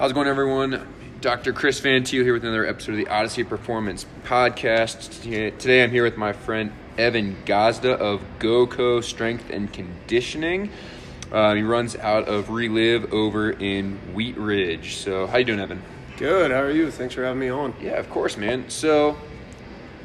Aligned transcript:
How's 0.00 0.12
it 0.12 0.14
going, 0.14 0.28
everyone? 0.28 0.88
Dr. 1.20 1.52
Chris 1.52 1.78
Van 1.80 2.06
Thiel 2.06 2.24
here 2.24 2.32
with 2.32 2.42
another 2.42 2.64
episode 2.64 2.92
of 2.92 2.96
the 2.96 3.08
Odyssey 3.08 3.44
Performance 3.44 4.06
Podcast. 4.24 5.20
Today 5.58 5.84
I'm 5.84 5.90
here 5.90 6.04
with 6.04 6.16
my 6.16 6.32
friend 6.32 6.72
Evan 6.96 7.36
Gosda 7.44 7.98
of 7.98 8.22
GoCo 8.38 9.04
Strength 9.04 9.50
and 9.50 9.70
Conditioning. 9.70 10.70
Uh, 11.30 11.52
he 11.52 11.60
runs 11.60 11.96
out 11.96 12.28
of 12.28 12.48
Relive 12.48 13.12
over 13.12 13.50
in 13.50 13.98
Wheat 14.14 14.38
Ridge. 14.38 14.96
So, 14.96 15.26
how 15.26 15.36
you 15.36 15.44
doing, 15.44 15.60
Evan? 15.60 15.82
Good. 16.16 16.50
How 16.50 16.62
are 16.62 16.70
you? 16.70 16.90
Thanks 16.90 17.12
for 17.12 17.22
having 17.22 17.40
me 17.40 17.50
on. 17.50 17.74
Yeah, 17.78 17.98
of 17.98 18.08
course, 18.08 18.38
man. 18.38 18.70
So, 18.70 19.18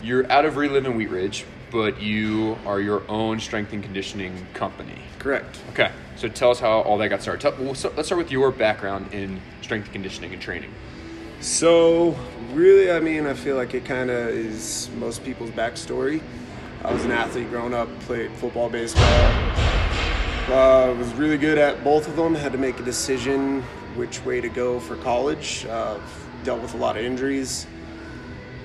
you're 0.03 0.29
out 0.29 0.43
of 0.43 0.57
Relive 0.57 0.85
in 0.85 0.97
Wheat 0.97 1.09
Ridge, 1.09 1.45
but 1.75 2.01
you 2.01 2.57
are 2.65 2.79
your 2.79 3.03
own 3.09 3.37
strength 3.37 3.73
and 3.73 3.83
conditioning 3.83 4.47
company. 4.53 4.97
Correct. 5.19 5.59
Okay. 5.71 5.91
So 6.15 6.29
tell 6.29 6.49
us 6.51 6.59
how 6.61 6.79
all 6.83 6.97
that 6.99 7.09
got 7.09 7.21
started. 7.21 7.41
Tell, 7.41 7.53
well, 7.61 7.75
so 7.75 7.91
let's 7.97 8.07
start 8.07 8.17
with 8.17 8.31
your 8.31 8.49
background 8.49 9.13
in 9.13 9.41
strength 9.61 9.83
and 9.83 9.93
conditioning 9.93 10.31
and 10.31 10.41
training. 10.41 10.71
So, 11.41 12.17
really, 12.53 12.89
I 12.89 13.01
mean, 13.01 13.27
I 13.27 13.33
feel 13.33 13.57
like 13.57 13.73
it 13.73 13.83
kind 13.83 14.09
of 14.09 14.29
is 14.29 14.89
most 14.97 15.25
people's 15.25 15.49
backstory. 15.49 16.21
I 16.81 16.93
was 16.93 17.03
an 17.03 17.11
athlete 17.11 17.49
growing 17.49 17.73
up, 17.73 17.89
played 18.01 18.31
football, 18.31 18.69
baseball. 18.69 19.03
Uh, 20.47 20.95
was 20.97 21.11
really 21.15 21.37
good 21.37 21.57
at 21.57 21.83
both 21.83 22.07
of 22.07 22.15
them. 22.15 22.35
Had 22.35 22.53
to 22.53 22.57
make 22.57 22.79
a 22.79 22.83
decision 22.83 23.63
which 23.95 24.23
way 24.23 24.39
to 24.39 24.47
go 24.47 24.79
for 24.79 24.95
college. 24.95 25.65
Uh, 25.65 25.99
dealt 26.45 26.61
with 26.61 26.73
a 26.73 26.77
lot 26.77 26.95
of 26.95 27.03
injuries. 27.03 27.67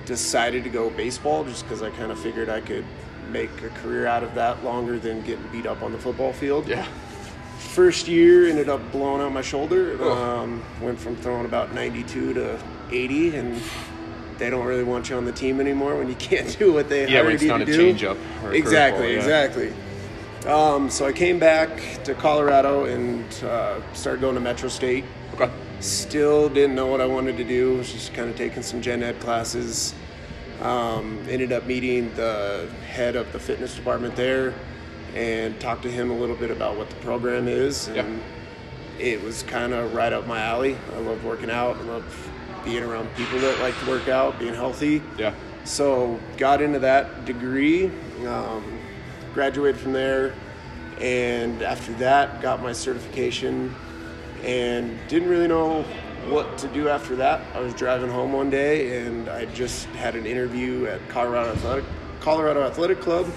Decided 0.05 0.63
to 0.63 0.69
go 0.69 0.89
baseball 0.89 1.43
just 1.43 1.63
because 1.63 1.81
I 1.81 1.89
kind 1.91 2.11
of 2.11 2.19
figured 2.19 2.49
I 2.49 2.59
could 2.61 2.85
make 3.31 3.49
a 3.61 3.69
career 3.69 4.07
out 4.07 4.23
of 4.23 4.33
that 4.35 4.63
longer 4.63 4.99
than 4.99 5.21
getting 5.23 5.47
beat 5.51 5.65
up 5.65 5.81
on 5.83 5.91
the 5.91 5.97
football 5.97 6.33
field. 6.33 6.67
Yeah. 6.67 6.85
First 7.59 8.07
year 8.07 8.47
ended 8.47 8.67
up 8.67 8.91
blowing 8.91 9.21
out 9.21 9.31
my 9.31 9.41
shoulder. 9.41 9.95
Oh. 10.01 10.11
Um, 10.11 10.63
went 10.81 10.99
from 10.99 11.15
throwing 11.17 11.45
about 11.45 11.73
92 11.73 12.33
to 12.33 12.59
80, 12.91 13.35
and 13.35 13.61
they 14.37 14.49
don't 14.49 14.65
really 14.65 14.83
want 14.83 15.09
you 15.09 15.15
on 15.15 15.23
the 15.25 15.31
team 15.31 15.61
anymore 15.61 15.95
when 15.97 16.09
you 16.09 16.15
can't 16.15 16.57
do 16.59 16.73
what 16.73 16.89
they 16.89 17.03
Yeah, 17.03 17.09
hired 17.21 17.25
when 17.25 17.33
it's 17.35 17.43
you 17.43 17.49
not 17.49 17.57
to 17.59 17.63
a 17.89 17.93
do. 17.93 18.17
or 18.43 18.51
a 18.51 18.55
exactly, 18.55 19.05
curveball, 19.05 19.11
yeah. 19.11 19.17
exactly. 19.19 19.73
Um, 20.47 20.89
so 20.89 21.05
I 21.05 21.13
came 21.13 21.37
back 21.37 22.03
to 22.03 22.15
Colorado 22.15 22.85
and 22.85 23.23
uh, 23.43 23.79
started 23.93 24.21
going 24.21 24.33
to 24.33 24.41
Metro 24.41 24.67
State. 24.67 25.05
Still 25.81 26.47
didn't 26.49 26.75
know 26.75 26.87
what 26.87 27.01
I 27.01 27.05
wanted 27.05 27.37
to 27.37 27.43
do. 27.43 27.77
Was 27.77 27.91
just 27.91 28.13
kind 28.13 28.29
of 28.29 28.35
taking 28.35 28.61
some 28.63 28.81
gen 28.81 29.01
ed 29.03 29.19
classes. 29.19 29.93
Um, 30.61 31.25
ended 31.27 31.51
up 31.51 31.65
meeting 31.65 32.13
the 32.15 32.69
head 32.87 33.15
of 33.15 33.31
the 33.31 33.39
fitness 33.39 33.75
department 33.75 34.15
there 34.15 34.53
and 35.15 35.59
talked 35.59 35.81
to 35.83 35.91
him 35.91 36.11
a 36.11 36.13
little 36.15 36.35
bit 36.35 36.51
about 36.51 36.77
what 36.77 36.89
the 36.89 36.95
program 36.97 37.47
is. 37.47 37.87
And 37.87 37.95
Yeah. 37.97 39.05
it 39.05 39.23
was 39.23 39.41
kind 39.43 39.73
of 39.73 39.93
right 39.95 40.13
up 40.13 40.27
my 40.27 40.39
alley. 40.39 40.77
I 40.95 40.99
love 40.99 41.23
working 41.25 41.49
out. 41.49 41.77
I 41.77 41.83
love 41.83 42.29
being 42.63 42.83
around 42.83 43.09
people 43.15 43.39
that 43.39 43.59
like 43.59 43.77
to 43.83 43.89
work 43.89 44.07
out, 44.07 44.37
being 44.37 44.53
healthy. 44.53 45.01
Yeah. 45.17 45.33
So 45.63 46.19
got 46.37 46.61
into 46.61 46.77
that 46.79 47.25
degree, 47.25 47.89
um, 48.27 48.63
graduated 49.33 49.81
from 49.81 49.93
there, 49.93 50.33
and 50.99 51.63
after 51.63 51.91
that 51.93 52.39
got 52.41 52.61
my 52.61 52.71
certification, 52.71 53.73
and 54.43 54.99
didn't 55.07 55.29
really 55.29 55.47
know 55.47 55.83
what 56.27 56.57
to 56.59 56.67
do 56.67 56.87
after 56.87 57.15
that. 57.15 57.41
I 57.55 57.59
was 57.59 57.73
driving 57.73 58.09
home 58.09 58.33
one 58.33 58.49
day, 58.49 59.05
and 59.05 59.29
I 59.29 59.45
just 59.45 59.85
had 59.87 60.15
an 60.15 60.25
interview 60.25 60.85
at 60.85 61.07
Colorado 61.09 61.51
Athletic 61.51 61.85
Colorado 62.19 62.61
Athletic 62.63 63.01
Club. 63.01 63.31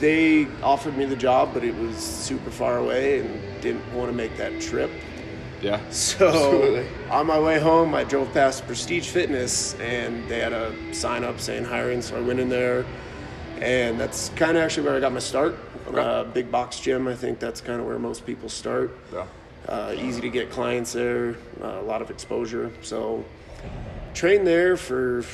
They 0.00 0.46
offered 0.62 0.96
me 0.96 1.04
the 1.04 1.16
job, 1.16 1.50
but 1.52 1.62
it 1.62 1.76
was 1.76 1.96
super 1.96 2.50
far 2.50 2.78
away, 2.78 3.20
and 3.20 3.60
didn't 3.60 3.92
want 3.94 4.10
to 4.10 4.16
make 4.16 4.36
that 4.36 4.60
trip. 4.60 4.90
Yeah. 5.60 5.80
So 5.90 6.28
Absolutely. 6.28 6.86
on 7.10 7.26
my 7.26 7.38
way 7.38 7.60
home, 7.60 7.94
I 7.94 8.04
drove 8.04 8.32
past 8.32 8.66
Prestige 8.66 9.08
Fitness, 9.08 9.74
and 9.74 10.28
they 10.28 10.40
had 10.40 10.52
a 10.52 10.74
sign 10.92 11.22
up 11.22 11.38
saying 11.38 11.64
hiring. 11.64 12.02
So 12.02 12.16
I 12.16 12.20
went 12.20 12.40
in 12.40 12.48
there, 12.48 12.84
and 13.60 14.00
that's 14.00 14.30
kind 14.30 14.56
of 14.56 14.64
actually 14.64 14.86
where 14.86 14.96
I 14.96 15.00
got 15.00 15.12
my 15.12 15.20
start. 15.20 15.56
Okay. 15.86 16.00
Uh, 16.00 16.24
big 16.24 16.50
box 16.50 16.80
gym. 16.80 17.06
I 17.06 17.14
think 17.14 17.38
that's 17.38 17.60
kind 17.60 17.80
of 17.80 17.86
where 17.86 17.98
most 17.98 18.26
people 18.26 18.48
start. 18.48 18.96
Yeah. 19.12 19.26
Uh, 19.68 19.94
easy 19.96 20.20
to 20.20 20.28
get 20.28 20.50
clients 20.50 20.92
there, 20.92 21.36
uh, 21.62 21.66
a 21.80 21.82
lot 21.82 22.02
of 22.02 22.10
exposure. 22.10 22.72
So 22.82 23.24
trained 24.14 24.46
there 24.46 24.76
for 24.76 25.24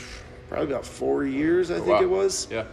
probably 0.48 0.66
about 0.72 0.84
four 0.86 1.24
years. 1.24 1.70
I 1.70 1.76
think 1.76 1.88
Oh, 1.88 1.92
Wow. 1.92 2.02
it 2.02 2.10
was 2.10 2.46
Yeah. 2.50 2.64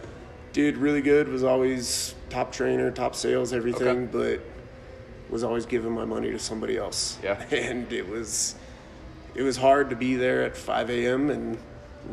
did 0.52 0.76
really 0.76 1.00
good 1.02 1.28
was 1.28 1.44
always 1.44 2.14
top 2.30 2.50
trainer 2.52 2.90
top 2.90 3.14
sales 3.14 3.52
everything 3.52 4.06
but 4.06 4.40
was 5.28 5.42
always 5.44 5.66
giving 5.66 5.90
my 5.92 6.04
money 6.04 6.30
to 6.30 6.38
somebody 6.38 6.76
else 6.78 7.18
Yeah. 7.22 7.42
and 7.50 7.92
it 7.92 8.08
was 8.08 8.54
it 9.34 9.42
was 9.42 9.56
hard 9.58 9.90
to 9.90 9.96
be 9.96 10.16
there 10.16 10.42
at 10.44 10.56
5 10.56 10.88
a.m 10.90 11.28
and 11.30 11.58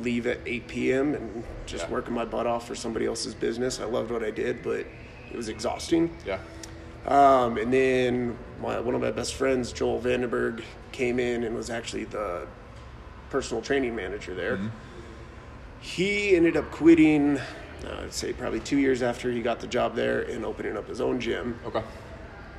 leave 0.01 0.27
at 0.27 0.39
8 0.45 0.67
p.m 0.67 1.13
and 1.15 1.43
just 1.65 1.85
Yeah. 1.85 1.91
working 1.93 2.13
my 2.13 2.25
butt 2.25 2.45
off 2.47 2.67
for 2.67 2.75
somebody 2.75 3.05
else's 3.05 3.33
business 3.33 3.79
i 3.79 3.85
loved 3.85 4.11
what 4.11 4.23
i 4.23 4.31
did 4.31 4.61
but 4.63 4.79
it 5.31 5.37
was 5.37 5.47
exhausting 5.49 6.09
Yeah. 6.25 6.39
Um, 7.07 7.57
and 7.57 7.73
then 7.73 8.37
my, 8.61 8.79
one 8.79 8.95
of 8.95 9.01
my 9.01 9.11
best 9.11 9.35
friends, 9.35 9.71
Joel 9.73 9.99
Vandenberg, 10.01 10.63
came 10.91 11.19
in 11.19 11.43
and 11.43 11.55
was 11.55 11.69
actually 11.69 12.05
the 12.05 12.47
personal 13.29 13.61
training 13.61 13.95
manager 13.95 14.33
there. 14.35 14.59
He 15.81 16.35
ended 16.35 16.55
up 16.55 16.69
quitting, 16.71 17.37
uh, 17.37 18.01
I'd 18.03 18.13
say 18.13 18.31
probably 18.31 18.61
two 18.61 18.77
years 18.77 19.01
after 19.01 19.31
he 19.31 19.41
got 19.41 19.59
the 19.59 19.67
job 19.67 19.95
there 19.95 20.21
and 20.21 20.45
opening 20.45 20.77
up 20.77 20.87
his 20.87 21.01
own 21.01 21.19
gym, 21.19 21.59
Okay. 21.65 21.81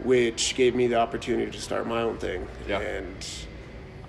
which 0.03 0.55
gave 0.57 0.75
me 0.75 0.87
the 0.89 0.97
opportunity 0.97 1.51
to 1.51 1.61
start 1.61 1.87
my 1.87 2.03
own 2.03 2.19
thing. 2.19 2.47
Yeah. 2.69 2.81
And 2.81 3.27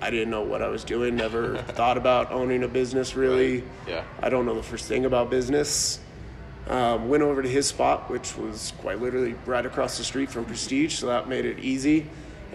I 0.01 0.09
didn't 0.09 0.29
know 0.31 0.41
what 0.41 0.61
I 0.61 0.67
was 0.67 0.83
doing, 0.83 1.15
never 1.15 1.57
thought 1.69 1.97
about 1.97 2.31
owning 2.31 2.63
a 2.63 2.67
business 2.67 3.15
really. 3.15 3.63
Yeah. 3.87 4.03
I 4.21 4.27
don't 4.29 4.45
know 4.45 4.55
the 4.55 4.63
first 4.63 4.85
thing 4.87 5.05
about 5.05 5.29
business. 5.29 5.99
Um, 6.67 7.09
went 7.09 7.21
over 7.21 7.43
to 7.43 7.49
his 7.49 7.67
spot, 7.67 8.09
which 8.09 8.35
was 8.37 8.73
quite 8.79 8.99
literally 8.99 9.35
right 9.45 9.65
across 9.65 9.97
the 9.99 10.03
street 10.03 10.31
from 10.31 10.45
Prestige, 10.45 10.95
so 10.95 11.05
that 11.07 11.27
made 11.29 11.45
it 11.45 11.59
easy. 11.59 12.07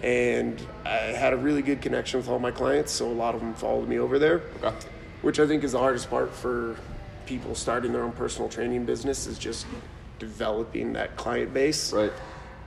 And 0.03 0.61
I 0.85 0.89
had 1.13 1.31
a 1.31 1.37
really 1.37 1.61
good 1.61 1.81
connection 1.81 2.19
with 2.19 2.27
all 2.27 2.39
my 2.39 2.51
clients, 2.51 2.91
so 2.91 3.07
a 3.07 3.13
lot 3.13 3.35
of 3.35 3.41
them 3.41 3.53
followed 3.53 3.87
me 3.87 3.99
over 3.99 4.19
there, 4.19 4.41
Okay. 4.61 4.75
which 5.21 5.39
I 5.39 5.47
think 5.47 5.63
is 5.63 5.71
the 5.71 5.79
hardest 5.79 6.09
part 6.09 6.33
for 6.33 6.75
people 7.25 7.55
starting 7.55 7.93
their 7.93 8.03
own 8.03 8.11
personal 8.11 8.49
training 8.49 8.83
business 8.83 9.27
is 9.27 9.37
just 9.37 9.65
developing 10.19 10.91
that 10.93 11.15
client 11.15 11.53
base, 11.53 11.93
Right. 11.93 12.11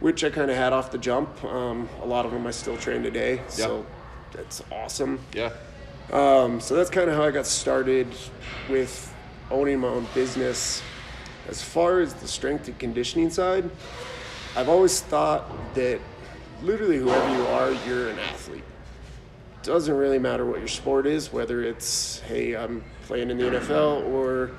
which 0.01 0.25
I 0.25 0.31
kind 0.31 0.51
of 0.51 0.57
had 0.57 0.73
off 0.73 0.91
the 0.93 0.99
jump. 0.99 1.45
Um, 1.45 1.89
a 2.03 2.07
lot 2.07 2.25
of 2.25 2.33
them 2.33 2.47
I 2.47 2.53
still 2.53 2.79
train 2.79 3.03
today, 3.03 3.41
so 3.49 3.85
that's 4.33 4.63
awesome. 4.73 5.19
Yeah. 5.35 5.51
Um, 6.11 6.61
so 6.61 6.75
that's 6.75 6.91
kind 6.91 7.11
of 7.11 7.17
how 7.17 7.25
I 7.25 7.31
got 7.33 7.47
started 7.47 8.07
with 8.71 9.13
owning 9.51 9.81
my 9.81 9.89
own 9.89 10.07
business. 10.15 10.83
As 11.49 11.63
far 11.63 12.01
as 12.01 12.15
the 12.15 12.29
strength 12.29 12.69
and 12.69 12.79
conditioning 12.79 13.31
side, 13.31 13.69
I've 14.57 14.69
always 14.69 15.01
thought 15.01 15.51
that 15.75 16.01
literally 16.63 16.97
whoever 16.99 17.37
you 17.37 17.47
are, 17.49 17.73
you're 17.87 18.09
an 18.09 18.19
athlete. 18.19 18.63
Doesn't 19.63 19.95
really 19.97 20.19
matter 20.19 20.45
what 20.47 20.59
your 20.59 20.69
sport 20.69 21.07
is, 21.07 21.33
whether 21.33 21.63
it's, 21.63 22.21
hey, 22.21 22.55
I'm 22.55 22.85
playing 23.07 23.31
in 23.31 23.39
the 23.39 23.45
NFL 23.45 24.07
or 24.13 24.51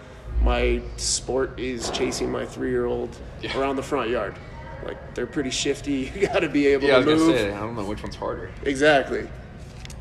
my 0.41 0.81
sport 0.97 1.59
is 1.59 1.89
chasing 1.91 2.31
my 2.31 2.45
three 2.45 2.69
year 2.71 2.85
old 2.85 3.15
Yeah. 3.41 3.57
around 3.57 3.75
the 3.77 3.83
front 3.83 4.09
yard. 4.09 4.35
Like, 4.83 5.15
they're 5.15 5.25
pretty 5.27 5.49
shifty. 5.51 6.11
You 6.15 6.27
got 6.27 6.39
to 6.39 6.49
be 6.49 6.67
able 6.67 6.87
Yeah, 6.87 6.97
I 6.97 7.01
to 7.01 7.05
was 7.11 7.19
move. 7.19 7.27
gonna 7.35 7.37
say 7.39 7.53
I 7.53 7.59
don't 7.59 7.75
know 7.75 7.85
which 7.85 8.03
one's 8.03 8.15
harder. 8.15 8.51
Exactly. 8.63 9.27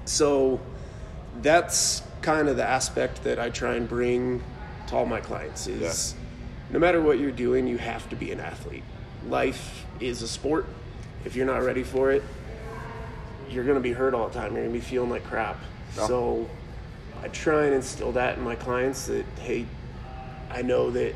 So 0.06 0.60
that's 1.42 2.02
kind 2.22 2.48
of 2.48 2.56
the 2.56 2.64
aspect 2.66 3.22
that 3.24 3.38
I 3.38 3.50
try 3.50 3.74
and 3.74 3.88
bring 3.88 4.42
to 4.88 4.96
all 4.96 5.06
my 5.06 5.20
clients 5.20 5.66
is 5.66 6.14
no 6.74 6.80
matter 6.80 7.00
what 7.00 7.20
you're 7.20 7.30
doing, 7.30 7.68
you 7.68 7.78
have 7.78 8.10
to 8.10 8.16
be 8.16 8.32
an 8.32 8.40
athlete. 8.40 8.82
Life 9.28 9.86
is 10.00 10.22
a 10.22 10.28
sport. 10.28 10.66
If 11.24 11.36
you're 11.36 11.46
not 11.46 11.62
ready 11.62 11.84
for 11.84 12.10
it, 12.10 12.24
you're 13.48 13.62
going 13.62 13.76
to 13.76 13.80
be 13.80 13.92
hurt 13.92 14.12
all 14.12 14.26
the 14.26 14.34
time. 14.34 14.54
You're 14.54 14.64
going 14.64 14.74
to 14.74 14.80
be 14.80 14.84
feeling 14.84 15.08
like 15.08 15.22
crap. 15.22 15.56
Yeah. 15.96 16.08
So 16.08 16.50
I 17.22 17.28
try 17.28 17.66
and 17.66 17.74
instill 17.74 18.10
that 18.12 18.38
in 18.38 18.42
my 18.42 18.56
clients 18.56 19.06
that, 19.06 19.24
hey, 19.38 19.66
I 20.50 20.62
know 20.62 20.90
that 20.90 21.14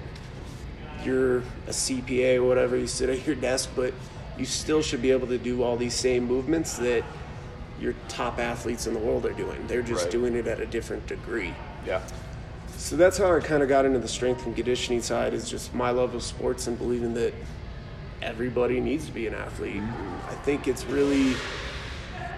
you're 1.05 1.39
a 1.39 1.71
CPA 1.71 2.37
or 2.37 2.45
whatever, 2.45 2.77
you 2.77 2.87
sit 2.87 3.11
at 3.11 3.27
your 3.27 3.35
desk, 3.35 3.69
but 3.75 3.93
you 4.39 4.45
still 4.45 4.81
should 4.81 5.03
be 5.03 5.11
able 5.11 5.27
to 5.27 5.39
do 5.39 5.65
all 5.65 5.77
these 5.77 5.95
same 5.95 6.25
movements 6.25 6.77
that 6.79 7.03
your 7.81 7.95
top 8.07 8.39
athletes 8.39 8.87
in 8.87 8.95
the 8.95 9.01
world 9.01 9.27
are 9.27 9.33
doing. 9.33 9.67
They're 9.67 9.83
just 9.83 10.05
Right. 10.05 10.13
doing 10.13 10.37
it 10.37 10.47
at 10.47 10.61
a 10.61 10.67
different 10.67 11.09
degree. 11.09 11.53
Yeah. 11.85 12.01
So 12.79 12.95
that's 12.97 13.19
how 13.19 13.37
I 13.37 13.41
kind 13.41 13.63
of 13.63 13.69
got 13.69 13.85
into 13.85 13.99
the 13.99 14.09
strength 14.09 14.47
and 14.47 14.55
conditioning 14.55 15.03
side 15.03 15.35
is 15.35 15.51
just 15.51 15.75
my 15.75 15.91
love 15.91 16.15
of 16.15 16.23
sports 16.23 16.69
and 16.69 16.79
believing 16.79 17.13
that 17.15 17.35
everybody 18.23 18.81
needs 18.81 19.07
to 19.07 19.13
be 19.13 19.27
an 19.27 19.35
athlete. 19.35 19.75
Mm-hmm. 19.75 20.05
And 20.05 20.23
I 20.31 20.35
think 20.43 20.69
it's 20.69 20.85
really, 20.87 21.35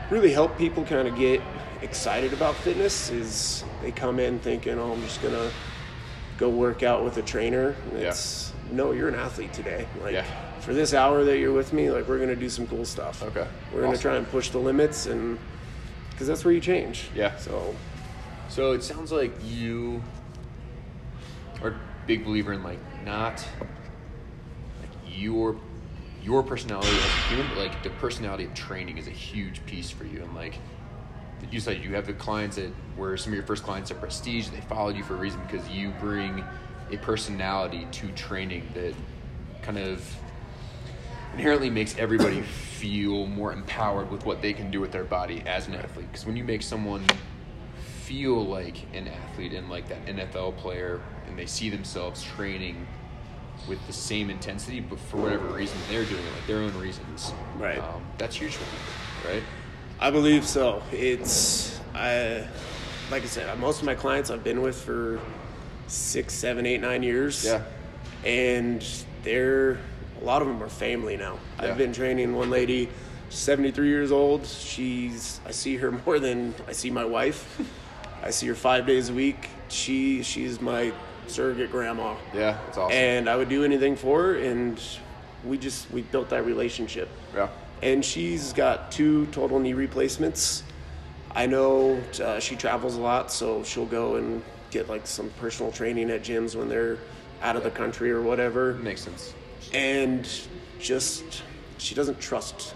really 0.08 0.32
helped 0.32 0.56
people 0.56 0.82
kind 0.84 1.06
of 1.06 1.14
get 1.16 1.42
excited 1.82 2.32
about 2.32 2.56
fitness 2.56 3.10
is 3.10 3.64
they 3.82 3.92
come 3.92 4.18
in 4.18 4.38
thinking, 4.38 4.78
oh, 4.78 4.92
I'm 4.94 5.02
just 5.02 5.20
going 5.20 5.34
to 5.34 5.52
go 6.38 6.48
work 6.48 6.82
out 6.82 7.04
with 7.04 7.18
a 7.18 7.22
trainer. 7.22 7.76
And 7.92 8.00
Yeah. 8.00 8.14
No, 8.72 8.92
you're 8.92 9.08
an 9.08 9.16
athlete 9.16 9.52
today. 9.52 9.86
Like 10.02 10.14
Yeah. 10.14 10.24
for 10.60 10.72
this 10.72 10.94
hour 10.94 11.22
that 11.22 11.38
you're 11.38 11.52
with 11.52 11.74
me, 11.74 11.90
like 11.90 12.08
we're 12.08 12.16
going 12.18 12.30
to 12.30 12.36
do 12.36 12.48
some 12.48 12.66
cool 12.66 12.86
stuff. 12.86 13.22
Okay. 13.22 13.46
We're 13.74 13.82
going 13.82 13.94
to 13.94 14.00
try 14.00 14.16
and 14.16 14.26
push 14.30 14.48
the 14.48 14.58
limits 14.58 15.04
and 15.04 15.38
because 16.12 16.26
that's 16.26 16.46
where 16.46 16.54
you 16.54 16.60
change. 16.60 17.08
Yeah. 17.14 17.36
So 17.36 17.74
So 18.48 18.72
it 18.72 18.82
sounds 18.82 19.12
like 19.12 19.32
you 19.44 20.02
big 22.06 22.24
believer 22.24 22.52
in 22.52 22.62
like 22.62 22.78
not 23.04 23.46
like 24.80 24.90
your 25.06 25.56
your 26.22 26.42
personality 26.42 26.88
as 26.88 27.04
a 27.04 27.28
human, 27.28 27.48
but 27.48 27.58
like 27.58 27.82
the 27.82 27.90
personality 27.90 28.44
of 28.44 28.54
training 28.54 28.98
is 28.98 29.06
a 29.06 29.12
huge 29.12 29.64
piece 29.66 29.90
for 29.90 30.04
you. 30.04 30.22
And 30.22 30.34
like 30.34 30.58
you 31.50 31.60
said, 31.60 31.82
you 31.82 31.94
have 31.94 32.06
the 32.06 32.12
clients 32.12 32.56
that 32.56 32.70
were 32.96 33.16
some 33.16 33.32
of 33.32 33.36
your 33.36 33.46
first 33.46 33.62
clients 33.62 33.90
at 33.90 34.00
Prestige. 34.00 34.48
They 34.48 34.60
followed 34.60 34.96
you 34.96 35.02
for 35.02 35.14
a 35.14 35.18
reason 35.18 35.40
because 35.48 35.68
you 35.68 35.90
bring 35.98 36.44
a 36.90 36.96
personality 36.98 37.86
to 37.92 38.08
training 38.12 38.68
that 38.74 38.94
kind 39.62 39.78
of 39.78 40.16
inherently 41.32 41.70
makes 41.70 41.96
everybody 41.98 42.42
feel 42.80 43.26
more 43.26 43.52
empowered 43.52 44.10
with 44.10 44.24
what 44.24 44.42
they 44.42 44.52
can 44.52 44.70
do 44.70 44.80
with 44.80 44.92
their 44.92 45.04
body 45.04 45.42
as 45.46 45.68
an 45.68 45.74
athlete. 45.74 46.06
Because 46.10 46.26
when 46.26 46.36
you 46.36 46.44
make 46.44 46.62
someone 46.62 47.04
feel 48.04 48.44
like 48.44 48.76
an 48.94 49.08
athlete 49.08 49.52
and 49.52 49.70
like 49.70 49.88
that 49.88 50.04
NFL 50.06 50.56
player, 50.56 51.00
they 51.40 51.46
see 51.46 51.70
themselves 51.70 52.22
training 52.22 52.86
with 53.66 53.84
the 53.86 53.94
same 53.94 54.28
intensity, 54.28 54.78
but 54.78 55.00
for 55.00 55.16
whatever 55.16 55.46
reason 55.46 55.78
they're 55.88 56.04
doing 56.04 56.22
it, 56.22 56.32
like 56.34 56.46
their 56.46 56.58
own 56.58 56.76
reasons. 56.78 57.32
Right. 57.56 57.78
Um, 57.78 58.04
that's 58.18 58.36
huge 58.36 58.52
for 58.52 58.64
them, 58.64 59.34
right? 59.34 59.42
I 59.98 60.10
believe 60.10 60.44
so. 60.44 60.82
It's 60.92 61.80
I, 61.94 62.46
like 63.10 63.22
I 63.22 63.26
said, 63.26 63.58
most 63.58 63.80
of 63.80 63.86
my 63.86 63.94
clients 63.94 64.30
I've 64.30 64.44
been 64.44 64.60
with 64.60 64.78
for 64.78 65.18
six, 65.86 66.34
seven, 66.34 66.66
eight, 66.66 66.82
nine 66.82 67.02
years. 67.02 67.42
Yeah. 67.42 67.62
and 68.22 68.84
they're 69.22 69.78
a 70.20 70.24
lot 70.24 70.42
of 70.42 70.48
them 70.48 70.62
are 70.62 70.68
family 70.68 71.16
now. 71.16 71.38
Yeah. 71.58 71.68
I've 71.70 71.78
been 71.78 71.94
training 71.94 72.34
one 72.34 72.50
lady, 72.50 72.90
73 73.30 73.88
years 73.88 74.12
old. 74.12 74.46
She's 74.46 75.40
I 75.46 75.52
see 75.52 75.76
her 75.76 75.90
more 76.04 76.18
than 76.18 76.54
I 76.68 76.72
see 76.72 76.90
my 76.90 77.06
wife. 77.06 77.58
I 78.22 78.28
see 78.28 78.46
her 78.48 78.54
five 78.54 78.86
days 78.86 79.08
a 79.08 79.14
week. 79.14 79.48
She 79.68 80.22
she's 80.22 80.60
my 80.60 80.92
surrogate 81.30 81.70
grandma, 81.70 82.14
Yeah, 82.34 82.58
that's 82.66 82.78
awesome. 82.78 82.92
and 82.96 83.28
I 83.28 83.36
would 83.36 83.48
do 83.48 83.64
anything 83.64 83.96
for 83.96 84.22
her. 84.22 84.36
And 84.38 84.80
we 85.44 85.56
just 85.58 85.90
we 85.90 86.02
built 86.02 86.28
that 86.30 86.44
relationship. 86.44 87.08
yeah. 87.34 87.48
And 87.82 88.04
she's 88.04 88.52
got 88.52 88.92
two 88.92 89.24
total 89.26 89.58
knee 89.58 89.72
replacements. 89.72 90.62
I 91.34 91.46
know 91.46 91.98
uh, 92.22 92.38
she 92.40 92.54
travels 92.56 92.96
a 92.96 93.00
lot, 93.00 93.32
so 93.32 93.62
she'll 93.64 93.86
go 93.86 94.16
and 94.16 94.42
get 94.70 94.88
like 94.88 95.06
some 95.06 95.30
personal 95.40 95.72
training 95.72 96.10
at 96.10 96.22
gyms 96.22 96.54
when 96.54 96.68
they're 96.68 96.98
out 97.42 97.56
of 97.56 97.62
the 97.64 97.70
country 97.70 98.10
or 98.10 98.20
whatever 98.20 98.74
Makes 98.74 99.00
sense. 99.02 99.32
and 99.72 100.28
just 100.78 101.42
she 101.78 101.94
doesn't 101.94 102.20
trust 102.20 102.74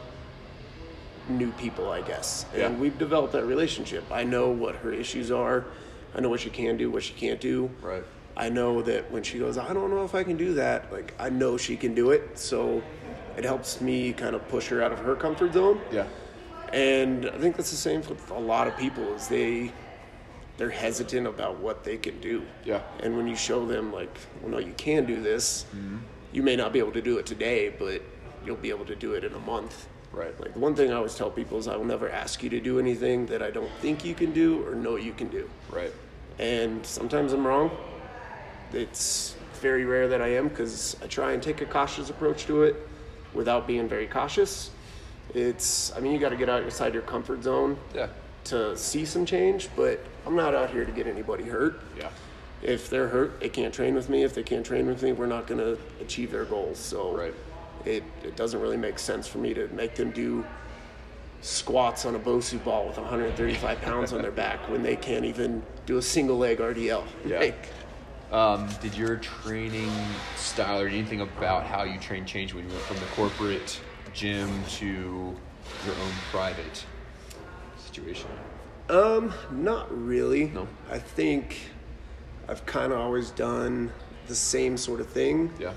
new 1.28 1.50
people 1.52 1.90
i 1.90 2.00
guess 2.02 2.44
Yeah. 2.56 2.66
and 2.66 2.80
we've 2.80 2.98
developed 2.98 3.32
that 3.34 3.44
relationship 3.44 4.04
i 4.10 4.24
know 4.24 4.48
what 4.50 4.74
her 4.76 4.92
issues 4.92 5.30
are 5.30 5.64
i 6.14 6.20
know 6.20 6.28
what 6.30 6.40
she 6.40 6.50
can 6.50 6.76
do 6.76 6.90
what 6.90 7.02
she 7.02 7.12
can't 7.14 7.40
do 7.40 7.70
Right. 7.82 8.04
I 8.36 8.48
know 8.48 8.82
that 8.82 9.10
when 9.10 9.22
she 9.22 9.38
goes 9.38 9.56
i 9.58 9.72
don't 9.72 9.90
know 9.90 10.04
if 10.04 10.14
i 10.14 10.22
can 10.24 10.36
do 10.36 10.54
that 10.54 10.90
like 10.92 11.14
i 11.18 11.28
know 11.28 11.56
she 11.56 11.76
can 11.76 11.94
do 11.94 12.10
it 12.10 12.38
so 12.38 12.82
it 13.36 13.44
helps 13.44 13.80
me 13.80 14.12
kind 14.12 14.34
of 14.36 14.46
push 14.48 14.68
her 14.68 14.82
out 14.82 14.92
of 14.92 14.98
her 15.00 15.14
comfort 15.16 15.52
zone 15.52 15.80
Yeah. 15.90 16.06
and 16.72 17.26
I 17.26 17.38
think 17.38 17.56
that's 17.56 17.70
the 17.70 17.76
same 17.76 18.00
with 18.02 18.30
a 18.30 18.38
lot 18.38 18.66
of 18.68 18.76
people 18.76 19.12
is 19.14 19.28
they 19.28 19.72
they're 20.56 20.70
hesitant 20.70 21.26
about 21.26 21.58
what 21.58 21.82
they 21.82 21.96
can 21.96 22.20
do. 22.20 22.44
Yeah. 22.64 22.80
And 23.02 23.16
when 23.16 23.26
you 23.26 23.34
show 23.34 23.66
them 23.66 23.92
like, 23.92 24.16
well 24.40 24.52
no, 24.52 24.58
you 24.58 24.72
can 24.76 25.04
do 25.04 25.20
this, 25.20 25.66
mm-hmm. 25.74 25.98
you 26.32 26.44
may 26.44 26.54
not 26.54 26.72
be 26.72 26.78
able 26.78 26.92
to 26.92 27.02
do 27.02 27.18
it 27.18 27.26
today, 27.26 27.70
but 27.76 28.02
you'll 28.46 28.54
be 28.56 28.70
able 28.70 28.84
to 28.84 28.94
do 28.94 29.14
it 29.14 29.24
in 29.24 29.34
a 29.34 29.40
month. 29.40 29.88
Right. 30.12 30.38
Like 30.40 30.52
the 30.54 30.60
one 30.60 30.76
thing 30.76 30.92
I 30.92 30.94
always 30.94 31.16
tell 31.16 31.28
people 31.28 31.58
is 31.58 31.66
I 31.66 31.76
will 31.76 31.84
never 31.84 32.08
ask 32.08 32.40
you 32.44 32.50
to 32.50 32.60
do 32.60 32.78
anything 32.78 33.26
that 33.26 33.42
I 33.42 33.50
don't 33.50 33.70
think 33.80 34.04
you 34.04 34.14
can 34.14 34.32
do 34.32 34.64
or 34.64 34.76
know 34.76 34.94
you 34.94 35.12
can 35.12 35.26
do. 35.28 35.50
Right. 35.70 35.92
And 36.38 36.86
sometimes 36.86 37.32
I'm 37.32 37.44
wrong. 37.44 37.72
It's 38.74 39.36
very 39.60 39.84
rare 39.84 40.08
that 40.08 40.20
I 40.20 40.28
am 40.34 40.48
because 40.48 40.96
I 41.02 41.06
try 41.06 41.32
and 41.32 41.42
take 41.42 41.60
a 41.60 41.66
cautious 41.66 42.10
approach 42.10 42.44
to 42.46 42.64
it 42.64 42.76
without 43.32 43.66
being 43.66 43.88
very 43.88 44.06
cautious. 44.06 44.70
It's, 45.34 45.92
I 45.96 46.00
mean, 46.00 46.12
you 46.12 46.18
got 46.18 46.30
to 46.30 46.36
get 46.36 46.48
outside 46.48 46.92
your 46.92 47.02
comfort 47.02 47.42
zone 47.42 47.76
Yeah. 47.94 48.08
to 48.44 48.76
see 48.76 49.04
some 49.04 49.24
change, 49.24 49.68
but 49.74 50.00
I'm 50.26 50.36
not 50.36 50.54
out 50.54 50.70
here 50.70 50.84
to 50.84 50.92
get 50.92 51.06
anybody 51.06 51.44
hurt. 51.44 51.80
Yeah. 51.98 52.10
If 52.62 52.88
they're 52.90 53.08
hurt, 53.08 53.40
they 53.40 53.48
can't 53.48 53.72
train 53.74 53.94
with 53.94 54.08
me. 54.08 54.22
If 54.22 54.34
they 54.34 54.42
can't 54.42 54.64
train 54.64 54.86
with 54.86 55.02
me, 55.02 55.12
we're 55.12 55.26
not 55.26 55.46
going 55.46 55.60
to 55.60 55.78
achieve 56.00 56.30
their 56.30 56.44
goals. 56.44 56.78
So 56.78 57.16
Right. 57.16 57.34
it, 57.84 58.02
it 58.22 58.36
doesn't 58.36 58.60
really 58.60 58.76
make 58.76 58.98
sense 58.98 59.26
for 59.26 59.38
me 59.38 59.54
to 59.54 59.68
make 59.68 59.94
them 59.94 60.10
do 60.10 60.44
squats 61.42 62.06
on 62.06 62.14
a 62.14 62.18
Bosu 62.18 62.62
ball 62.64 62.86
with 62.86 62.96
135 62.96 63.80
pounds 63.82 64.12
on 64.12 64.22
their 64.22 64.30
back 64.30 64.58
when 64.70 64.82
they 64.82 64.96
can't 64.96 65.24
even 65.26 65.62
do 65.84 65.98
a 65.98 66.02
single 66.02 66.38
leg 66.38 66.58
RDL. 66.58 67.04
Yeah. 67.26 67.38
Like, 67.40 67.66
Um, 68.34 68.68
did 68.82 68.96
your 68.96 69.14
training 69.18 69.92
style 70.34 70.80
or 70.80 70.88
anything 70.88 71.20
about 71.20 71.66
how 71.66 71.84
you 71.84 72.00
train 72.00 72.26
change 72.26 72.52
when 72.52 72.64
you 72.64 72.70
went 72.70 72.82
from 72.82 72.96
the 72.96 73.06
corporate 73.14 73.80
gym 74.12 74.50
to 74.70 74.86
your 74.86 75.94
own 75.94 76.12
private 76.32 76.84
situation? 77.78 78.28
Um, 78.88 79.32
not 79.52 79.86
really. 79.96 80.46
No? 80.46 80.66
I 80.90 80.98
think 80.98 81.70
I've 82.48 82.66
kind 82.66 82.92
of 82.92 82.98
always 82.98 83.30
done 83.30 83.92
the 84.26 84.34
same 84.34 84.76
sort 84.78 85.00
of 85.00 85.06
thing. 85.08 85.52
Yeah. 85.60 85.72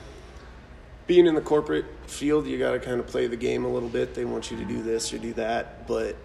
Being 1.05 1.27
in 1.27 1.35
the 1.35 1.41
corporate 1.41 1.85
field, 2.07 2.47
you 2.47 2.57
got 2.57 2.71
to 2.71 2.79
kind 2.79 2.99
of 2.99 3.05
play 3.05 3.27
the 3.27 3.37
game 3.37 3.65
a 3.65 3.69
little 3.69 3.87
bit. 3.87 4.15
They 4.15 4.25
want 4.25 4.49
you 4.49 4.57
to 4.57 4.65
do 4.65 4.81
this 4.81 5.13
or 5.13 5.19
do 5.19 5.31
that, 5.33 5.87
but 5.87 6.15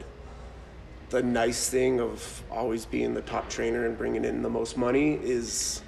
the 1.11 1.23
nice 1.23 1.69
thing 1.69 2.00
of 2.00 2.43
always 2.50 2.87
being 2.87 3.12
the 3.12 3.20
top 3.20 3.50
trainer 3.50 3.84
and 3.84 3.99
bringing 3.99 4.25
in 4.25 4.40
the 4.40 4.49
most 4.49 4.79
money 4.79 5.20
is 5.23 5.82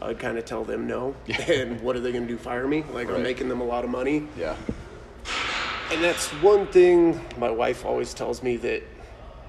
I 0.00 0.08
would 0.08 0.18
kind 0.18 0.36
of 0.38 0.44
tell 0.44 0.64
them 0.64 0.86
no. 0.86 1.14
And 1.48 1.80
what 1.80 1.96
are 1.96 2.00
they 2.00 2.12
going 2.12 2.26
to 2.26 2.32
do? 2.32 2.38
Fire 2.38 2.66
me? 2.68 2.84
Like 2.92 3.08
Right. 3.08 3.16
I'm 3.16 3.22
making 3.22 3.48
them 3.48 3.60
a 3.60 3.64
lot 3.64 3.84
of 3.84 3.90
money. 3.90 4.28
Yeah. 4.38 4.56
And 5.92 6.02
that's 6.02 6.28
one 6.42 6.66
thing 6.66 7.20
my 7.38 7.50
wife 7.50 7.84
always 7.84 8.12
tells 8.12 8.42
me 8.42 8.56
that 8.58 8.82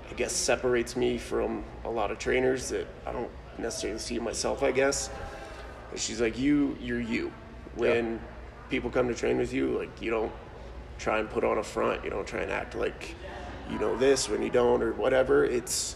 I 0.10 0.14
guess 0.14 0.32
separates 0.34 0.96
me 0.96 1.18
from 1.18 1.64
a 1.84 1.90
lot 1.90 2.12
of 2.12 2.20
trainers 2.20 2.70
that 2.70 2.88
I 3.06 3.12
don't 3.12 3.30
necessarily 3.58 4.00
see 4.00 4.20
myself, 4.20 4.62
I 4.64 4.72
guess. 4.72 5.10
And 5.92 6.00
she's 6.00 6.22
like, 6.22 6.38
You 6.38 6.78
you're 6.80 7.02
you. 7.02 7.32
When 7.76 8.20
people 8.70 8.90
come 8.90 9.08
to 9.08 9.16
train 9.16 9.38
with 9.38 9.52
you, 9.54 9.78
like 9.78 10.02
you 10.02 10.12
don't 10.12 10.32
try 11.00 11.20
and 11.20 11.30
put 11.30 11.44
on 11.44 11.58
a 11.58 11.64
front, 11.64 12.04
you 12.04 12.10
don't 12.10 12.28
try 12.28 12.42
and 12.42 12.52
act 12.52 12.76
like 12.76 13.16
you 13.70 13.78
know 13.80 13.98
this 13.98 14.30
when 14.30 14.42
you 14.42 14.50
don't 14.50 14.82
or 14.82 14.94
whatever. 14.94 15.44
It's 15.44 15.96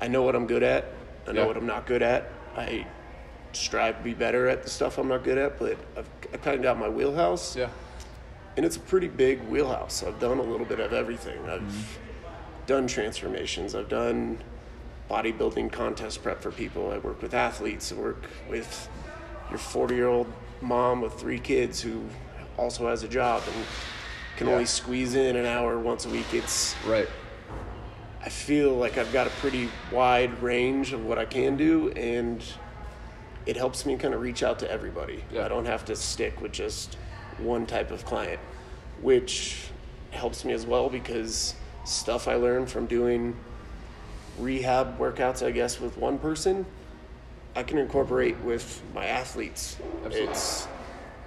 I 0.00 0.08
know 0.08 0.22
what 0.22 0.34
I'm 0.34 0.46
good 0.46 0.62
at, 0.62 0.86
I 1.28 1.32
know 1.32 1.42
Yeah. 1.42 1.46
what 1.46 1.56
I'm 1.56 1.66
not 1.66 1.86
good 1.86 2.02
at. 2.02 2.28
I 2.56 2.86
strive 3.52 3.98
to 3.98 4.04
be 4.04 4.14
better 4.14 4.48
at 4.48 4.62
the 4.62 4.70
stuff 4.70 4.98
I'm 4.98 5.08
not 5.08 5.24
good 5.24 5.38
at, 5.38 5.58
but 5.58 5.76
I've, 5.96 6.08
I've 6.32 6.42
kind 6.42 6.56
of 6.56 6.62
got 6.62 6.78
my 6.78 6.88
wheelhouse 6.88 7.56
Yeah. 7.56 7.68
and 8.56 8.64
it's 8.64 8.76
a 8.76 8.80
pretty 8.80 9.08
big 9.08 9.42
wheelhouse. 9.48 10.02
I've 10.02 10.18
done 10.20 10.38
a 10.38 10.42
little 10.42 10.66
bit 10.66 10.80
of 10.80 10.92
everything. 10.92 11.38
I've 11.48 11.60
mm-hmm. 11.62 12.26
done 12.66 12.86
transformations. 12.86 13.74
I've 13.74 13.88
done 13.88 14.38
bodybuilding 15.10 15.72
contest 15.72 16.22
prep 16.22 16.40
for 16.40 16.52
people. 16.52 16.92
I 16.92 16.98
work 16.98 17.20
with 17.20 17.34
athletes. 17.34 17.92
I 17.92 17.96
work 17.96 18.26
with 18.48 18.88
your 19.48 19.58
40 19.58 19.94
year 19.94 20.06
old 20.06 20.32
mom 20.60 21.00
with 21.00 21.14
three 21.14 21.40
kids 21.40 21.80
who 21.80 22.04
also 22.56 22.88
has 22.88 23.02
a 23.02 23.08
job 23.08 23.42
and 23.46 23.64
can 24.36 24.46
Yeah. 24.46 24.54
only 24.54 24.66
squeeze 24.66 25.14
in 25.14 25.36
an 25.36 25.46
hour 25.46 25.78
once 25.78 26.06
a 26.06 26.08
week. 26.08 26.32
It's 26.32 26.76
Right. 26.86 27.08
I 28.22 28.28
feel 28.28 28.74
like 28.74 28.98
I've 28.98 29.12
got 29.12 29.26
a 29.26 29.30
pretty 29.30 29.70
wide 29.90 30.42
range 30.42 30.92
of 30.92 31.06
what 31.06 31.18
I 31.18 31.24
can 31.24 31.56
do, 31.56 31.90
and 31.92 32.44
it 33.46 33.56
helps 33.56 33.86
me 33.86 33.96
kind 33.96 34.14
of 34.14 34.20
reach 34.20 34.42
out 34.42 34.58
to 34.60 34.70
everybody. 34.70 35.24
Yeah. 35.32 35.44
I 35.44 35.48
don't 35.48 35.66
have 35.66 35.84
to 35.86 35.96
stick 35.96 36.40
with 36.40 36.52
just 36.52 36.96
one 37.38 37.66
type 37.66 37.90
of 37.90 38.04
client, 38.04 38.40
which 39.00 39.68
helps 40.10 40.44
me 40.44 40.52
as 40.52 40.66
well 40.66 40.88
because 40.88 41.54
stuff 41.84 42.28
I 42.28 42.34
learned 42.34 42.70
from 42.70 42.86
doing 42.86 43.36
rehab 44.38 44.98
workouts, 44.98 45.44
I 45.44 45.50
guess, 45.50 45.80
with 45.80 45.96
one 45.96 46.18
person, 46.18 46.66
I 47.56 47.62
can 47.62 47.78
incorporate 47.78 48.38
with 48.40 48.82
my 48.94 49.06
athletes. 49.06 49.76
Absolutely. 50.04 50.20
It's 50.20 50.68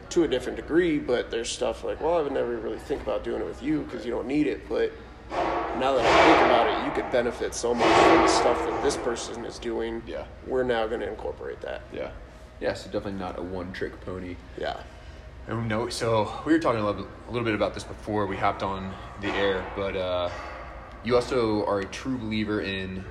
to 0.10 0.24
a 0.24 0.28
different 0.28 0.58
degree, 0.58 1.00
but 1.00 1.32
there's 1.32 1.50
stuff 1.50 1.84
like, 1.84 2.00
well, 2.00 2.16
I 2.16 2.22
would 2.22 2.32
never 2.32 2.56
really 2.58 2.78
think 2.78 3.02
about 3.02 3.24
doing 3.24 3.42
it 3.42 3.46
with 3.46 3.64
you 3.64 3.82
because 3.82 4.06
you 4.06 4.12
don't 4.12 4.28
need 4.28 4.48
it, 4.48 4.70
but 4.70 4.92
now 5.32 5.96
that 5.96 6.06
I 6.06 6.26
think 6.26 6.46
about 6.46 6.68
it, 6.68 6.86
you 6.86 6.92
could 6.92 7.12
benefit 7.12 7.54
so 7.54 7.74
much 7.74 7.88
from 7.88 8.22
the 8.22 8.28
stuff 8.28 8.58
that 8.66 8.84
this 8.84 8.98
person 8.98 9.46
is 9.46 9.60
doing. 9.60 10.02
Yeah. 10.06 10.26
We're 10.48 10.64
now 10.64 10.88
going 10.88 11.02
to 11.02 11.10
incorporate 11.10 11.62
that. 11.62 11.82
Yeah. 11.92 12.12
Yeah. 12.60 12.74
So 12.74 12.86
definitely 12.86 13.20
not 13.20 13.40
a 13.40 13.42
one-trick 13.42 14.02
pony. 14.02 14.36
Yeah. 14.58 14.82
And 15.48 15.68
no, 15.68 15.90
so 15.90 16.32
we 16.46 16.54
were 16.54 16.60
talking 16.60 16.80
a 16.80 16.86
little, 16.86 17.08
a 17.28 17.32
little 17.32 17.44
bit 17.44 17.56
about 17.56 17.74
this 17.74 17.84
before 17.84 18.26
we 18.28 18.38
hopped 18.38 18.64
on 18.64 18.94
the 19.20 19.28
air, 19.30 19.66
but 19.76 19.96
uh, 19.96 20.30
you 21.04 21.16
also 21.16 21.66
are 21.66 21.80
a 21.80 21.86
true 21.86 22.18
believer 22.18 22.62
in 22.62 23.04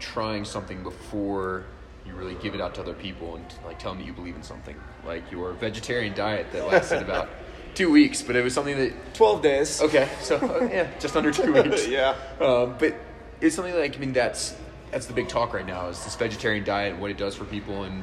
trying 0.00 0.44
something 0.44 0.82
before 0.82 1.64
you 2.04 2.14
really 2.14 2.34
give 2.36 2.54
it 2.54 2.60
out 2.60 2.74
to 2.74 2.80
other 2.80 2.94
people 2.94 3.36
and 3.36 3.44
like 3.64 3.78
tell 3.78 3.92
them 3.92 4.00
that 4.00 4.06
you 4.06 4.12
believe 4.12 4.34
in 4.34 4.42
something. 4.42 4.74
Like 5.06 5.30
your 5.30 5.52
vegetarian 5.52 6.14
diet 6.14 6.50
that 6.52 6.66
lasted 6.66 7.02
about 7.02 7.28
two 7.74 7.90
weeks, 7.90 8.22
but 8.22 8.36
it 8.36 8.42
was 8.42 8.54
something 8.54 8.76
that 8.78 9.14
12 9.14 9.42
days. 9.42 9.80
okay, 9.82 10.08
so 10.20 10.36
uh, 10.36 10.68
yeah, 10.70 10.88
just 10.98 11.16
under 11.16 11.30
two 11.30 11.52
weeks. 11.62 11.86
yeah. 11.86 12.16
Um, 12.40 12.76
but 12.78 12.94
it's 13.40 13.54
something 13.56 13.74
like 13.74 13.96
I 13.96 13.98
mean 13.98 14.12
that's 14.12 14.54
that's 14.90 15.06
the 15.06 15.14
big 15.14 15.28
talk 15.28 15.54
right 15.54 15.66
now 15.66 15.88
is 15.88 16.02
this 16.04 16.16
vegetarian 16.16 16.64
diet 16.64 16.92
and 16.92 17.00
what 17.00 17.10
it 17.10 17.16
does 17.16 17.34
for 17.34 17.44
people 17.44 17.84
and 17.84 18.02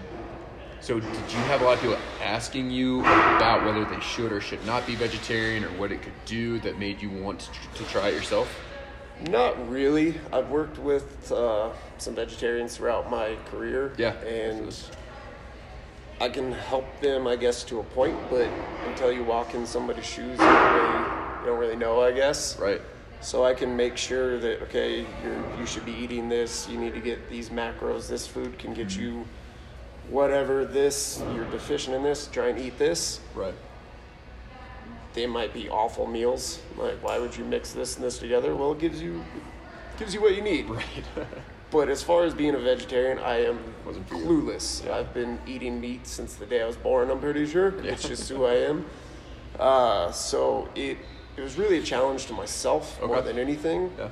so 0.80 1.00
did 1.00 1.12
you 1.12 1.38
have 1.40 1.62
a 1.62 1.66
lot 1.66 1.74
of 1.74 1.82
people 1.82 1.98
asking 2.24 2.72
you 2.72 3.02
about 3.02 3.66
whether 3.66 3.84
they 3.84 4.00
should 4.00 4.32
or 4.32 4.40
should 4.40 4.64
not 4.66 4.86
be 4.88 4.96
vegetarian 4.96 5.64
or 5.64 5.70
what 5.72 5.92
it 5.92 6.02
could 6.02 6.14
do 6.26 6.60
that 6.60 6.80
made 6.80 7.02
you 7.02 7.10
want 7.10 7.42
to, 7.42 7.84
to 7.84 7.90
try 7.90 8.10
it 8.10 8.14
yourself? 8.14 8.48
Not 9.28 9.70
really. 9.70 10.16
I've 10.32 10.50
worked 10.50 10.78
with 10.78 11.32
uh, 11.32 11.72
some 11.98 12.14
vegetarians 12.14 12.78
throughout 12.78 13.10
my 13.10 13.36
career. 13.50 13.94
Yeah. 13.98 14.14
And 14.24 14.74
I 16.20 16.30
can 16.30 16.52
help 16.52 16.86
them, 17.00 17.28
I 17.28 17.36
guess, 17.36 17.64
to 17.66 17.80
a 17.80 17.84
point, 17.84 18.18
but 18.30 18.50
until 18.88 19.12
you 19.12 19.24
walk 19.24 19.54
in 19.54 19.66
somebody's 19.68 20.06
shoes, 20.06 20.32
you 20.32 20.38
don't 20.38 20.74
really, 20.74 21.40
you 21.40 21.46
don't 21.46 21.60
really 21.60 21.76
know, 21.76 22.02
I 22.02 22.12
guess. 22.12 22.58
Right. 22.58 22.82
So 23.22 23.44
I 23.44 23.54
can 23.54 23.76
make 23.76 23.98
sure 23.98 24.40
that 24.40 24.62
okay, 24.64 25.06
you're, 25.24 25.60
you 25.60 25.66
should 25.66 25.86
be 25.86 25.92
eating 25.92 26.30
this. 26.30 26.68
You 26.70 26.78
need 26.78 26.94
to 26.94 27.00
get 27.00 27.30
these 27.30 27.50
macros. 27.50 28.08
This 28.08 28.28
food 28.28 28.58
can 28.58 28.74
get 28.74 28.96
you 28.96 29.26
whatever 30.10 30.66
this. 30.66 31.22
You're 31.34 31.50
deficient 31.50 31.96
in 31.96 32.04
this. 32.04 32.28
Try 32.28 32.50
and 32.50 32.60
eat 32.60 32.78
this. 32.78 33.20
Right. 33.34 33.56
They 35.14 35.26
might 35.26 35.54
be 35.54 35.68
awful 35.68 36.06
meals. 36.06 36.60
Like 36.78 37.04
why 37.04 37.18
would 37.18 37.36
you 37.36 37.44
mix 37.44 37.72
this 37.74 37.96
and 37.96 38.06
this 38.06 38.20
together? 38.20 38.56
Well, 38.56 38.74
it 38.74 38.80
gives 38.80 39.02
you 39.02 39.24
gives 39.98 40.14
you 40.14 40.22
what 40.22 40.36
you 40.36 40.42
need. 40.42 40.70
Right. 40.70 40.86
But 41.70 41.90
as 41.90 42.02
far 42.02 42.24
as 42.24 42.34
being 42.34 42.56
a 42.56 42.60
vegetarian, 42.60 43.20
I 43.20 43.46
am 43.46 43.60
Wasn't 43.86 44.08
clueless. 44.10 44.86
Yeah. 44.86 44.96
I've 44.96 45.14
been 45.14 45.38
eating 45.46 45.82
meat 45.82 46.08
since 46.08 46.36
the 46.36 46.46
day 46.46 46.62
I 46.62 46.66
was 46.66 46.78
born. 46.78 47.10
I'm 47.12 47.20
pretty 47.20 47.46
sure. 47.46 47.74
Yeah. 47.84 47.92
It's 47.92 48.08
just 48.08 48.30
who 48.30 48.46
I 48.46 48.54
am. 48.56 48.86
Uh, 49.60 50.12
so 50.12 50.70
it 50.76 50.98
it 51.36 51.42
was 51.42 51.58
really 51.58 51.78
a 51.78 51.84
challenge 51.84 52.26
to 52.28 52.34
myself 52.34 53.00
more 53.02 53.22
than 53.22 53.38
anything. 53.38 53.92
yeah. 53.98 54.10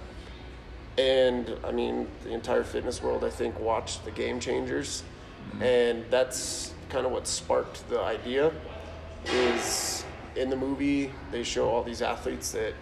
And 0.98 1.56
I 1.64 1.72
mean, 1.72 2.08
the 2.24 2.32
entire 2.32 2.64
fitness 2.64 3.02
world, 3.02 3.24
I 3.24 3.30
think, 3.30 3.60
watched 3.60 4.06
the 4.06 4.12
Game 4.12 4.40
Changers, 4.40 5.04
and 5.60 6.06
that's 6.10 6.74
kind 6.90 7.06
of 7.06 7.12
what 7.12 7.28
sparked 7.28 7.88
the 7.90 8.00
idea. 8.00 8.52
Is 9.28 10.06
in 10.36 10.50
the 10.50 10.56
movie 10.56 11.12
they 11.32 11.44
show 11.44 11.68
all 11.68 11.84
these 11.84 12.02
athletes 12.02 12.52
that 12.52 12.74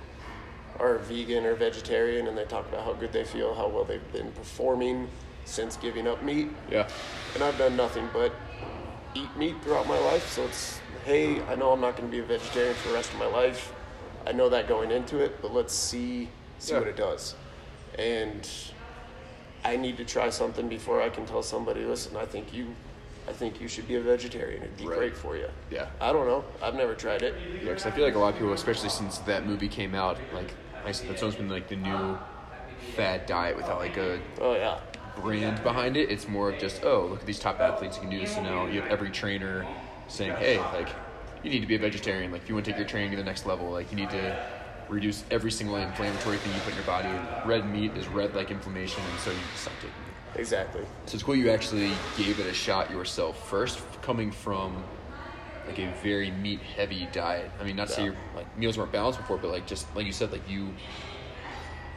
are 0.79 0.97
vegan 0.99 1.45
or 1.45 1.55
vegetarian, 1.55 2.27
and 2.27 2.37
they 2.37 2.45
talk 2.45 2.67
about 2.69 2.83
how 2.85 2.93
good 2.93 3.11
they 3.13 3.23
feel, 3.23 3.53
how 3.53 3.67
well 3.67 3.83
they've 3.83 4.11
been 4.11 4.31
performing 4.31 5.07
since 5.45 5.75
giving 5.77 6.07
up 6.07 6.23
meat. 6.23 6.49
Yeah. 6.69 6.87
And 7.35 7.43
I've 7.43 7.57
done 7.57 7.75
nothing 7.75 8.09
but 8.13 8.33
eat 9.15 9.29
meat 9.37 9.55
throughout 9.63 9.87
my 9.87 9.99
life. 9.99 10.27
So 10.29 10.43
it's, 10.45 10.79
hey, 11.05 11.41
I 11.43 11.55
know 11.55 11.71
I'm 11.71 11.81
not 11.81 11.95
going 11.97 12.09
to 12.09 12.11
be 12.11 12.19
a 12.19 12.25
vegetarian 12.25 12.73
for 12.75 12.89
the 12.89 12.93
rest 12.95 13.11
of 13.13 13.19
my 13.19 13.25
life. 13.27 13.73
I 14.25 14.31
know 14.31 14.49
that 14.49 14.67
going 14.67 14.89
into 14.91 15.19
it, 15.19 15.41
but 15.41 15.53
let's 15.53 15.73
see 15.73 16.29
see 16.59 16.71
Yeah. 16.73 16.79
what 16.79 16.87
it 16.87 16.95
does. 16.95 17.35
And 17.99 18.47
I 19.65 19.75
need 19.75 19.97
to 19.97 20.05
try 20.05 20.29
something 20.29 20.69
before 20.69 21.01
I 21.01 21.09
can 21.09 21.25
tell 21.25 21.43
somebody, 21.43 21.83
listen, 21.83 22.15
I 22.15 22.25
think 22.25 22.53
you, 22.53 22.67
I 23.27 23.33
think 23.33 23.59
you 23.61 23.67
should 23.67 23.87
be 23.87 23.95
a 23.95 24.01
vegetarian. 24.01 24.63
It'd 24.63 24.77
be 24.77 24.87
Right. 24.87 24.97
great 24.97 25.15
for 25.17 25.35
you. 25.35 25.47
Yeah. 25.69 25.87
I 26.01 26.13
don't 26.13 26.25
know. 26.27 26.43
I've 26.61 26.75
never 26.75 26.95
tried 26.95 27.21
it. 27.21 27.35
Yeah, 27.61 27.69
because 27.69 27.85
I 27.85 27.91
feel 27.91 28.05
like 28.05 28.15
a 28.15 28.19
lot 28.19 28.29
of 28.33 28.35
people, 28.39 28.53
especially 28.53 28.89
since 28.89 29.17
that 29.19 29.45
movie 29.45 29.67
came 29.67 29.93
out, 29.93 30.17
like 30.33 30.53
I 30.85 30.91
said, 30.91 31.09
that's 31.09 31.21
always 31.23 31.35
been 31.35 31.49
like 31.49 31.67
the 31.67 31.75
new 31.75 32.19
fad 32.95 33.25
diet 33.25 33.55
without 33.55 33.79
like 33.79 33.97
a 33.97 34.19
Oh 34.39 34.53
yeah. 34.55 34.79
brand 35.21 35.63
behind 35.63 35.97
it. 35.97 36.09
It's 36.09 36.27
more 36.27 36.49
of 36.49 36.57
just, 36.59 36.83
oh, 36.83 37.07
look 37.09 37.21
at 37.21 37.25
these 37.25 37.39
top 37.39 37.59
athletes 37.59 37.97
who 37.97 38.01
can 38.01 38.09
do 38.09 38.19
this. 38.19 38.35
And 38.35 38.45
now 38.45 38.67
you 38.67 38.81
have 38.81 38.91
every 38.91 39.09
trainer 39.09 39.65
saying, 40.07 40.35
hey, 40.37 40.59
like, 40.73 40.89
you 41.43 41.49
need 41.49 41.61
to 41.61 41.67
be 41.67 41.75
a 41.75 41.79
vegetarian. 41.79 42.31
Like, 42.31 42.43
if 42.43 42.49
you 42.49 42.55
want 42.55 42.65
to 42.65 42.71
take 42.71 42.77
your 42.77 42.87
training 42.87 43.11
to 43.11 43.17
the 43.17 43.23
next 43.23 43.45
level, 43.45 43.69
like, 43.71 43.91
you 43.91 43.97
need 43.97 44.09
to 44.11 44.35
reduce 44.89 45.23
every 45.31 45.51
single 45.51 45.77
inflammatory 45.77 46.37
thing 46.37 46.53
you 46.53 46.59
put 46.61 46.69
in 46.71 46.75
your 46.75 46.85
body. 46.85 47.09
Red 47.45 47.65
meat 47.65 47.91
is 47.97 48.07
red 48.07 48.35
like 48.35 48.51
inflammation, 48.51 49.01
and 49.09 49.19
so 49.19 49.31
you 49.31 49.37
stop 49.55 49.73
taking 49.75 49.89
it. 49.89 50.39
Exactly. 50.39 50.81
So 51.05 51.15
it's 51.15 51.23
cool 51.23 51.35
you 51.35 51.49
actually 51.49 51.91
gave 52.17 52.39
it 52.39 52.47
a 52.47 52.53
shot 52.53 52.91
yourself 52.91 53.47
first, 53.49 53.79
coming 54.01 54.31
from 54.31 54.83
like 55.67 55.79
a 55.79 55.93
very 56.03 56.31
meat 56.31 56.59
heavy 56.61 57.07
diet. 57.11 57.49
I 57.59 57.63
mean, 57.63 57.75
not 57.75 57.87
to 57.87 57.93
say 57.93 58.03
your 58.05 58.15
like 58.35 58.57
meals 58.57 58.77
weren't 58.77 58.91
balanced 58.91 59.19
before, 59.19 59.37
but 59.37 59.51
like 59.51 59.65
just 59.67 59.93
like 59.95 60.05
you 60.05 60.11
said, 60.11 60.31
like 60.31 60.47
you 60.49 60.69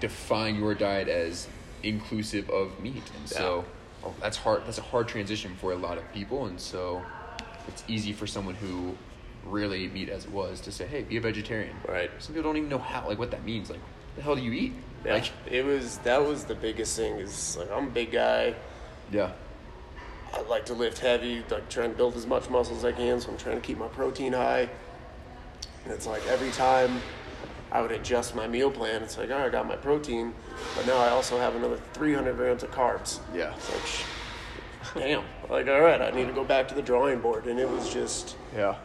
define 0.01 0.57
your 0.57 0.75
diet 0.75 1.09
as 1.09 1.49
inclusive 1.83 2.49
of 2.51 2.79
meat, 2.81 3.03
and 3.19 3.29
so 3.29 3.65
oh, 4.05 4.15
that's 4.21 4.37
hard. 4.37 4.63
That's 4.67 4.79
a 4.79 4.83
hard 4.83 5.09
transition 5.09 5.55
for 5.57 5.73
a 5.73 5.77
lot 5.77 5.99
of 5.99 6.13
people, 6.13 6.47
and 6.47 6.61
so 6.61 7.03
it's 7.69 7.85
easy 7.89 8.13
for 8.13 8.27
someone 8.27 8.55
who 8.55 8.97
rarely 9.45 9.85
ate 9.85 9.93
meat 9.93 10.09
as 10.09 10.25
it 10.25 10.33
was 10.33 10.61
to 10.63 10.73
say, 10.73 10.87
"Hey, 10.87 11.03
be 11.03 11.17
a 11.17 11.21
vegetarian." 11.21 11.77
Right. 11.89 12.11
Some 12.19 12.35
people 12.35 12.51
don't 12.51 12.57
even 12.57 12.69
know 12.69 12.79
how, 12.79 13.07
like, 13.07 13.19
what 13.19 13.31
that 13.31 13.45
means. 13.45 13.71
Like, 13.71 13.81
the 14.17 14.23
hell 14.23 14.37
do 14.37 14.43
you 14.43 14.53
eat? 14.53 14.73
Yeah. 15.05 15.15
Like, 15.15 15.31
it 15.51 15.65
was 15.65 15.99
that 15.99 16.25
was 16.25 16.45
the 16.45 16.55
biggest 16.55 16.97
thing. 16.97 17.17
Is 17.17 17.57
like 17.57 17.71
I'm 17.71 17.89
a 17.89 17.91
big 17.91 18.13
guy. 18.13 18.55
yeah, 19.13 19.33
I 20.37 20.43
like 20.49 20.67
to 20.67 20.75
lift 20.75 20.99
heavy, 20.99 21.43
like 21.51 21.69
trying 21.69 21.91
to 21.93 21.97
build 21.97 22.15
as 22.17 22.27
much 22.27 22.51
muscle 22.51 22.77
as 22.77 22.85
I 22.85 22.93
can, 22.93 23.21
so 23.21 23.31
I'm 23.31 23.39
trying 23.39 23.57
to 23.57 23.63
keep 23.63 23.79
my 23.79 23.89
protein 23.89 24.33
high. 24.33 24.69
And 25.85 25.93
it's 25.93 26.07
like 26.07 26.27
every 26.27 26.51
time 26.51 27.01
I 27.73 27.81
would 27.81 27.93
adjust 27.93 28.35
my 28.35 28.47
meal 28.47 28.71
plan, 28.71 29.03
it's 29.03 29.17
like, 29.17 29.31
all 29.31 29.39
right, 29.39 29.47
I 29.47 29.49
got 29.51 29.67
my 29.67 29.77
protein, 29.77 30.35
but 30.77 30.87
now 30.87 30.99
I 30.99 31.09
also 31.09 31.39
have 31.39 31.55
another 31.57 31.79
300 31.95 32.37
grams 32.37 32.63
of 32.63 32.71
carbs. 32.71 33.21
yeah, 33.35 33.55
It's 33.55 33.73
like, 33.73 33.87
sh- 33.87 34.05
damn. 34.95 35.25
Like, 35.49 35.69
all 35.69 35.81
right, 35.81 36.01
I 36.01 36.11
need 36.11 36.27
to 36.27 36.33
go 36.33 36.45
back 36.45 36.69
to 36.69 36.75
the 36.75 36.83
drawing 36.83 37.21
board. 37.21 37.47
And 37.47 37.59
it 37.59 37.69
was 37.69 37.93
just, 37.93 38.37
yeah, 38.55 38.77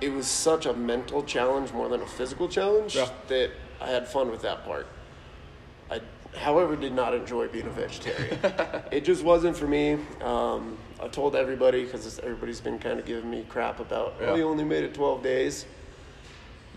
it 0.00 0.12
was 0.12 0.26
such 0.26 0.66
a 0.66 0.72
mental 0.74 1.22
challenge 1.22 1.72
more 1.72 1.88
than 1.88 2.02
a 2.02 2.06
physical 2.06 2.48
challenge 2.48 2.96
Yeah. 2.96 3.08
that 3.28 3.50
I 3.80 3.88
had 3.88 4.06
fun 4.08 4.30
with 4.30 4.42
that 4.42 4.64
part. 4.64 4.86
I, 5.92 6.00
however, 6.38 6.76
did 6.76 6.94
not 6.94 7.14
enjoy 7.14 7.48
being 7.48 7.66
a 7.66 7.70
vegetarian. 7.70 8.38
it 8.90 9.02
just 9.04 9.22
wasn't 9.22 9.56
for 9.56 9.66
me. 9.66 9.98
Um, 10.22 10.78
I 11.02 11.08
told 11.08 11.36
everybody 11.36 11.84
because 11.84 12.18
everybody's 12.20 12.60
been 12.60 12.78
kind 12.78 12.98
of 12.98 13.04
giving 13.04 13.30
me 13.30 13.44
crap 13.48 13.80
about, 13.80 14.14
Yeah. 14.20 14.30
oh, 14.30 14.34
you 14.36 14.48
only 14.48 14.64
made 14.64 14.84
it 14.84 14.94
12 14.94 15.22
days. 15.22 15.66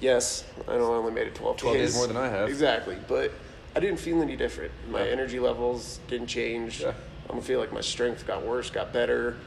Yes, 0.02 0.44
I 0.68 0.76
know 0.78 0.94
I 0.94 0.98
only 0.98 1.14
made 1.14 1.28
it 1.28 1.36
12, 1.36 1.58
12 1.58 1.78
days 1.78 1.96
more 1.96 2.08
than 2.08 2.18
I 2.18 2.28
have. 2.28 2.50
Exactly, 2.50 2.98
but 3.08 3.32
I 3.76 3.80
didn't 3.80 4.00
feel 4.00 4.22
any 4.22 4.36
different. 4.36 4.72
My 4.90 5.06
Yeah. 5.06 5.12
energy 5.12 5.40
levels 5.40 6.00
didn't 6.08 6.28
change. 6.28 6.82
Yeah. 6.82 6.94
I 7.30 7.32
don't 7.34 7.44
feel 7.44 7.60
like 7.60 7.72
my 7.72 7.82
strength 7.82 8.28
got 8.28 8.44
worse, 8.46 8.70
got 8.70 8.92
better. 8.92 9.38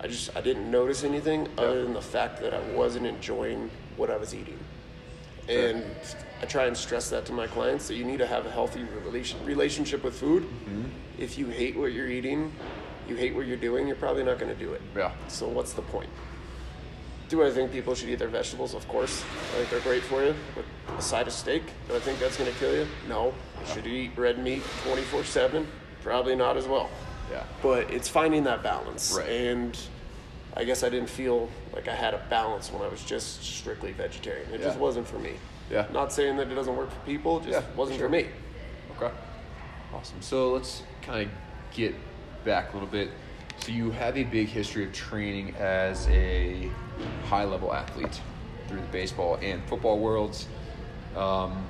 I 0.00 0.06
just 0.06 0.34
I 0.36 0.40
didn't 0.40 0.70
notice 0.70 1.04
anything 1.04 1.48
other 1.58 1.82
than 1.82 1.92
the 1.94 2.00
fact 2.02 2.40
that 2.42 2.54
I 2.54 2.60
wasn't 2.74 3.06
enjoying 3.06 3.70
what 3.96 4.08
I 4.10 4.16
was 4.16 4.34
eating. 4.34 4.58
And 5.52 5.84
I 6.40 6.46
try 6.46 6.66
and 6.66 6.76
stress 6.76 7.10
that 7.10 7.24
to 7.26 7.32
my 7.32 7.46
clients 7.46 7.88
that 7.88 7.94
you 7.94 8.04
need 8.04 8.18
to 8.18 8.26
have 8.26 8.46
a 8.46 8.50
healthy 8.50 8.84
relation, 9.04 9.44
relationship 9.44 10.02
with 10.02 10.14
food. 10.14 10.42
Mm-hmm. 10.42 10.84
If 11.18 11.38
you 11.38 11.46
hate 11.46 11.76
what 11.76 11.92
you're 11.92 12.08
eating, 12.08 12.52
you 13.08 13.16
hate 13.16 13.34
what 13.34 13.46
you're 13.46 13.56
doing, 13.56 13.86
you're 13.86 13.96
probably 13.96 14.24
not 14.24 14.38
going 14.38 14.52
to 14.52 14.58
do 14.58 14.72
it. 14.72 14.82
yeah. 14.96 15.12
So 15.28 15.46
what's 15.48 15.72
the 15.72 15.82
point? 15.82 16.10
Do 17.28 17.42
I 17.44 17.50
think 17.50 17.72
people 17.72 17.94
should 17.94 18.10
eat 18.10 18.18
their 18.18 18.28
vegetables? 18.28 18.74
Of 18.74 18.86
course. 18.88 19.22
I 19.22 19.56
think 19.56 19.70
they're 19.70 19.80
great 19.80 20.02
for 20.02 20.22
you. 20.22 20.34
But 20.54 20.64
a 20.98 21.00
side 21.00 21.26
of 21.26 21.32
steak, 21.32 21.62
do 21.88 21.96
I 21.96 21.98
think 22.00 22.18
that's 22.18 22.36
going 22.36 22.52
to 22.52 22.58
kill 22.58 22.74
you? 22.74 22.86
No. 23.08 23.32
Should 23.72 23.86
you 23.86 23.92
eat 23.92 24.10
red 24.16 24.38
meat 24.38 24.62
24 24.84 25.24
7? 25.24 25.66
Probably 26.02 26.36
not 26.36 26.56
as 26.56 26.66
well. 26.66 26.90
Yeah. 27.30 27.44
But 27.62 27.90
it's 27.90 28.08
finding 28.08 28.44
that 28.44 28.62
balance. 28.62 29.14
Right. 29.16 29.28
And 29.28 29.78
I 30.54 30.64
guess 30.64 30.82
I 30.82 30.90
didn't 30.90 31.08
feel 31.08 31.48
like 31.72 31.88
I 31.88 31.94
had 31.94 32.12
a 32.14 32.22
balance 32.28 32.70
when 32.70 32.82
I 32.82 32.88
was 32.88 33.02
just 33.04 33.42
strictly 33.42 33.92
vegetarian. 33.92 34.52
It 34.52 34.60
just 34.62 34.78
wasn't 34.78 35.06
for 35.06 35.18
me. 35.18 35.32
Yeah. 35.70 35.86
Not 35.92 36.12
saying 36.12 36.36
that 36.36 36.50
it 36.50 36.54
doesn't 36.54 36.76
work 36.76 36.90
for 36.90 37.00
people, 37.06 37.38
it 37.38 37.44
just 37.44 37.52
Yeah, 37.66 37.74
wasn't 37.76 37.98
sure. 37.98 38.08
for 38.08 38.12
me. 38.12 38.26
Okay. 38.96 39.10
Awesome. 39.94 40.20
So 40.20 40.52
let's 40.52 40.82
kind 41.00 41.26
of 41.26 41.32
get 41.74 41.94
back 42.44 42.70
a 42.70 42.72
little 42.74 42.88
bit. 42.88 43.10
So 43.60 43.72
you 43.72 43.90
have 43.92 44.18
a 44.18 44.24
big 44.24 44.48
history 44.48 44.84
of 44.84 44.92
training 44.92 45.54
as 45.58 46.06
a 46.08 46.68
high 47.28 47.44
level 47.44 47.72
athlete 47.72 48.20
through 48.68 48.80
the 48.80 48.86
baseball 48.88 49.36
and 49.40 49.62
football 49.64 49.98
worlds. 49.98 50.46
Um, 51.16 51.66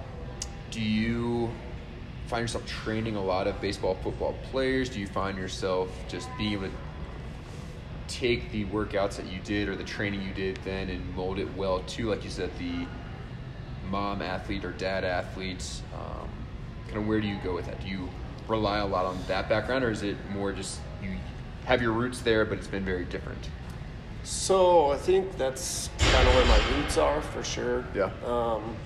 do 0.70 0.80
you 0.80 1.50
find 2.26 2.42
yourself 2.42 2.66
training 2.66 3.14
a 3.16 3.22
lot 3.22 3.46
of 3.46 3.60
baseball, 3.60 3.96
football 4.02 4.34
players? 4.50 4.88
Do 4.88 4.98
you 5.00 5.06
find 5.06 5.36
yourself 5.36 5.90
just 6.08 6.28
being 6.38 6.54
able 6.54 6.68
to 6.68 6.72
take 8.12 8.52
the 8.52 8.64
workouts 8.66 9.16
that 9.16 9.26
you 9.32 9.40
did 9.40 9.68
or 9.68 9.76
the 9.76 9.84
training 9.84 10.22
you 10.22 10.34
did 10.34 10.58
then 10.64 10.90
and 10.90 11.16
mold 11.16 11.38
it 11.38 11.48
well 11.56 11.80
to, 11.80 12.10
like 12.10 12.24
you 12.24 12.30
said, 12.30 12.50
the 12.58 12.86
mom 13.88 14.20
athlete 14.20 14.64
or 14.64 14.72
dad 14.72 15.04
athlete? 15.04 15.64
Um, 15.94 16.28
kind 16.86 16.98
of 16.98 17.06
where 17.06 17.20
do 17.20 17.26
you 17.26 17.38
go 17.42 17.54
with 17.54 17.66
that? 17.66 17.80
Do 17.80 17.88
you 17.88 18.08
rely 18.48 18.78
a 18.78 18.86
lot 18.86 19.06
on 19.06 19.18
that 19.28 19.48
background, 19.48 19.84
or 19.84 19.90
is 19.90 20.02
it 20.02 20.16
more 20.30 20.52
just 20.52 20.80
you 21.02 21.16
have 21.64 21.80
your 21.80 21.92
roots 21.92 22.20
there, 22.20 22.44
but 22.44 22.58
it's 22.58 22.66
been 22.66 22.84
very 22.84 23.04
different? 23.04 23.48
So 24.24 24.90
I 24.90 24.98
think 24.98 25.36
that's 25.36 25.88
kind 25.98 26.28
of 26.28 26.34
where 26.34 26.44
my 26.44 26.76
roots 26.76 26.98
are 26.98 27.22
for 27.22 27.42
sure. 27.42 27.84
Yeah. 27.94 28.10
Um, 28.24 28.76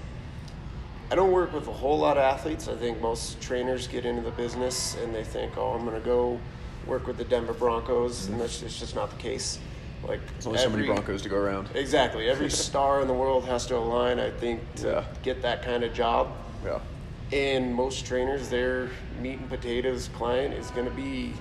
I 1.11 1.15
don't 1.15 1.33
work 1.33 1.53
with 1.53 1.69
a 1.69 1.73
whole 1.73 1.99
lot 1.99 2.17
of 2.17 2.23
athletes. 2.23 2.69
I 2.69 2.75
think 2.75 3.01
most 3.01 3.41
trainers 3.41 3.87
get 3.87 4.05
into 4.05 4.23
the 4.23 4.31
business 4.31 4.97
and 5.03 5.15
they 5.15 5.25
think, 5.25 5.57
oh, 5.57 5.73
I'm 5.73 5.85
going 5.85 6.01
to 6.01 6.05
go 6.05 6.41
work 6.87 7.07
with 7.07 7.17
the 7.17 7.25
Denver 7.25 7.53
Broncos, 7.53 8.29
and 8.29 8.41
that's 8.41 8.61
just, 8.61 8.79
just 8.79 8.95
not 8.95 9.11
the 9.11 9.17
case. 9.17 9.59
Like 10.07 10.21
There's 10.35 10.47
only 10.47 10.59
so 10.59 10.69
many 10.71 10.83
every- 10.85 10.95
Broncos 10.95 11.23
to 11.23 11.29
go 11.29 11.37
around. 11.37 11.69
Exactly. 11.75 12.29
Every 12.29 12.51
star 12.67 13.01
in 13.01 13.09
the 13.09 13.15
world 13.15 13.45
has 13.47 13.67
to 13.67 13.77
align, 13.77 14.21
I 14.21 14.31
think, 14.31 14.61
to 14.77 14.87
Yeah. 14.89 15.05
get 15.23 15.43
that 15.43 15.63
kind 15.63 15.83
of 15.83 15.93
job. 15.93 16.29
Yeah. 16.65 16.79
And 17.33 17.75
most 17.75 18.07
trainers, 18.07 18.49
their 18.49 18.89
meat 19.21 19.39
and 19.41 19.49
potatoes 19.49 20.09
client 20.15 20.55
is 20.55 20.71
going 20.71 20.87
to 20.87 20.95
be 20.95 21.33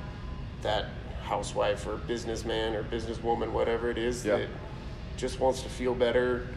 that 0.63 0.85
housewife 1.23 1.85
or 1.85 1.97
businessman 1.97 2.73
or 2.73 2.83
businesswoman, 2.83 3.51
whatever 3.51 3.89
it 3.91 3.97
is, 3.99 4.25
Yeah. 4.25 4.37
that 4.37 4.47
just 5.17 5.39
wants 5.39 5.61
to 5.61 5.69
feel 5.69 5.93
better, 5.93 6.47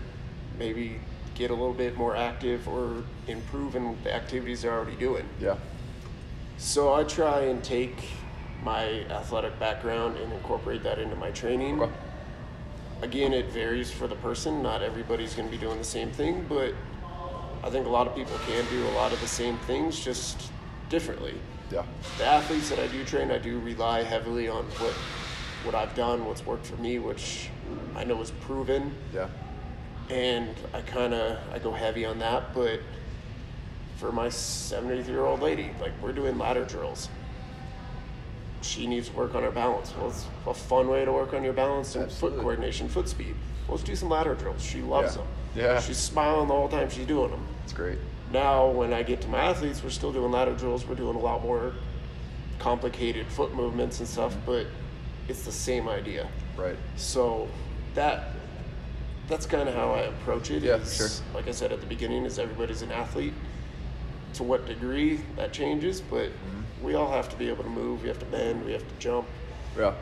maybe 0.59 0.99
get 1.35 1.50
a 1.50 1.54
little 1.54 1.75
bit 1.75 1.97
more 1.97 2.16
active 2.16 2.66
or 2.68 3.02
improve 3.28 3.76
in 3.76 3.97
the 4.02 4.12
activities 4.14 4.62
they're 4.62 4.73
already 4.73 4.97
doing. 4.97 5.25
Yeah. 5.40 5.57
So 6.57 6.92
I 6.95 7.04
try 7.04 7.42
and 7.42 7.62
take 7.62 7.97
my 8.62 9.03
athletic 9.11 9.59
background 9.59 10.17
and 10.19 10.33
incorporate 10.33 10.83
that 10.83 10.99
into 10.99 11.17
my 11.17 11.31
training. 11.31 11.81
Okay. 11.81 11.93
Again, 13.03 13.33
it 13.33 13.47
varies 13.47 13.91
for 13.91 14.07
the 14.09 14.17
person. 14.17 14.62
Not 14.62 14.83
everybody's 14.83 15.35
going 15.35 15.49
to 15.49 15.57
be 15.57 15.61
doing 15.61 15.79
the 15.79 15.85
same 15.85 16.11
thing, 16.11 16.45
but 16.49 16.75
I 17.62 17.71
think 17.71 17.87
a 17.87 17.91
lot 17.91 18.07
of 18.07 18.15
people 18.15 18.37
can 18.47 18.65
do 18.71 18.87
a 18.88 18.95
lot 18.95 19.12
of 19.12 19.21
the 19.21 19.29
same 19.29 19.57
things 19.59 20.00
just 20.00 20.50
differently. 20.88 21.35
Yeah. 21.71 21.85
The 22.19 22.25
athletes 22.25 22.71
that 22.71 22.79
I 22.79 22.87
do 22.88 23.05
train, 23.05 23.31
I 23.31 23.38
do 23.38 23.59
rely 23.61 24.03
heavily 24.03 24.49
on 24.49 24.65
what 24.65 24.95
what 25.65 25.75
I've 25.75 25.95
done, 25.97 26.25
what's 26.25 26.47
worked 26.47 26.67
for 26.67 26.77
me, 26.77 27.00
which 27.00 27.50
I 27.97 28.05
know 28.05 28.21
is 28.23 28.31
proven, 28.31 28.95
Yeah. 29.12 29.27
and 30.09 30.55
I 30.73 30.81
kind 30.83 31.12
of 31.12 31.37
I 31.53 31.59
go 31.59 31.73
heavy 31.73 32.05
on 32.05 32.19
that. 32.21 32.55
But 32.55 32.81
for 33.97 34.12
my 34.12 34.29
70 34.29 35.11
year 35.11 35.25
old 35.27 35.41
lady, 35.41 35.71
like 35.81 35.93
we're 36.00 36.12
doing 36.12 36.38
ladder 36.38 36.65
drills. 36.65 37.09
She 38.62 38.87
needs 38.87 39.09
to 39.09 39.17
work 39.17 39.35
on 39.35 39.43
her 39.43 39.50
balance. 39.50 39.95
Well, 39.97 40.11
it's 40.11 40.27
a 40.47 40.55
fun 40.55 40.88
way 40.88 41.05
to 41.05 41.12
work 41.12 41.33
on 41.33 41.45
your 41.45 41.53
balance 41.53 41.95
and 41.95 42.05
Absolutely. 42.05 42.38
foot 42.38 42.43
coordination, 42.43 42.88
foot 42.88 43.09
speed. 43.09 43.35
Well, 43.67 43.77
let's 43.77 43.85
do 43.85 43.95
some 43.95 44.09
ladder 44.09 44.35
drills. 44.35 44.62
She 44.65 44.83
loves 44.83 45.15
Yeah. 45.17 45.23
them. 45.23 45.31
Yeah. 45.55 45.81
She's 45.81 45.97
smiling 45.99 46.49
the 46.49 46.55
whole 46.55 46.69
time 46.69 46.91
she's 46.91 47.07
doing 47.07 47.31
them. 47.31 47.47
It's 47.65 47.73
great. 47.73 47.99
Now, 48.33 48.69
when 48.69 48.93
I 48.93 49.03
get 49.03 49.21
to 49.23 49.29
my 49.29 49.38
athletes, 49.38 49.83
we're 49.83 49.91
still 49.91 50.12
doing 50.12 50.33
ladder 50.33 50.55
drills. 50.55 50.87
We're 50.87 50.97
doing 50.97 51.17
a 51.17 51.21
lot 51.21 51.43
more 51.43 51.73
complicated 52.59 53.27
foot 53.29 53.55
movements 53.55 54.00
and 54.00 54.09
stuff, 54.09 54.35
mm-hmm. 54.35 54.47
but 54.47 54.67
it's 55.29 55.43
the 55.45 55.53
same 55.53 55.88
idea. 55.88 56.29
Right. 56.57 56.77
So 56.97 57.49
that 57.95 58.31
that's 59.29 59.47
kind 59.47 59.69
of 59.69 59.75
how 59.75 59.93
I 59.93 60.00
approach 60.00 60.50
it. 60.50 60.62
Yeah, 60.62 60.77
is, 60.77 60.97
sure. 60.97 61.09
Like 61.35 61.49
I 61.49 61.53
said 61.53 61.71
at 61.73 61.81
the 61.81 61.87
beginning, 61.87 62.25
is 62.25 62.38
everybody's 62.38 62.83
an 62.83 62.91
athlete. 62.91 63.35
To 64.35 64.42
what 64.42 64.66
degree 64.66 65.20
that 65.37 65.52
changes, 65.52 66.00
but 66.00 66.28
Mm-hmm. 66.28 66.85
we 66.87 66.94
all 66.94 67.11
have 67.11 67.28
to 67.30 67.37
be 67.37 67.49
able 67.49 67.64
to 67.64 67.70
move. 67.70 68.02
We 68.02 68.08
have 68.08 68.18
to 68.20 68.26
bend. 68.26 68.64
We 68.64 68.73
have 68.73 68.82
to 68.87 68.94
jump. 68.99 69.26
Yeah. 69.76 69.94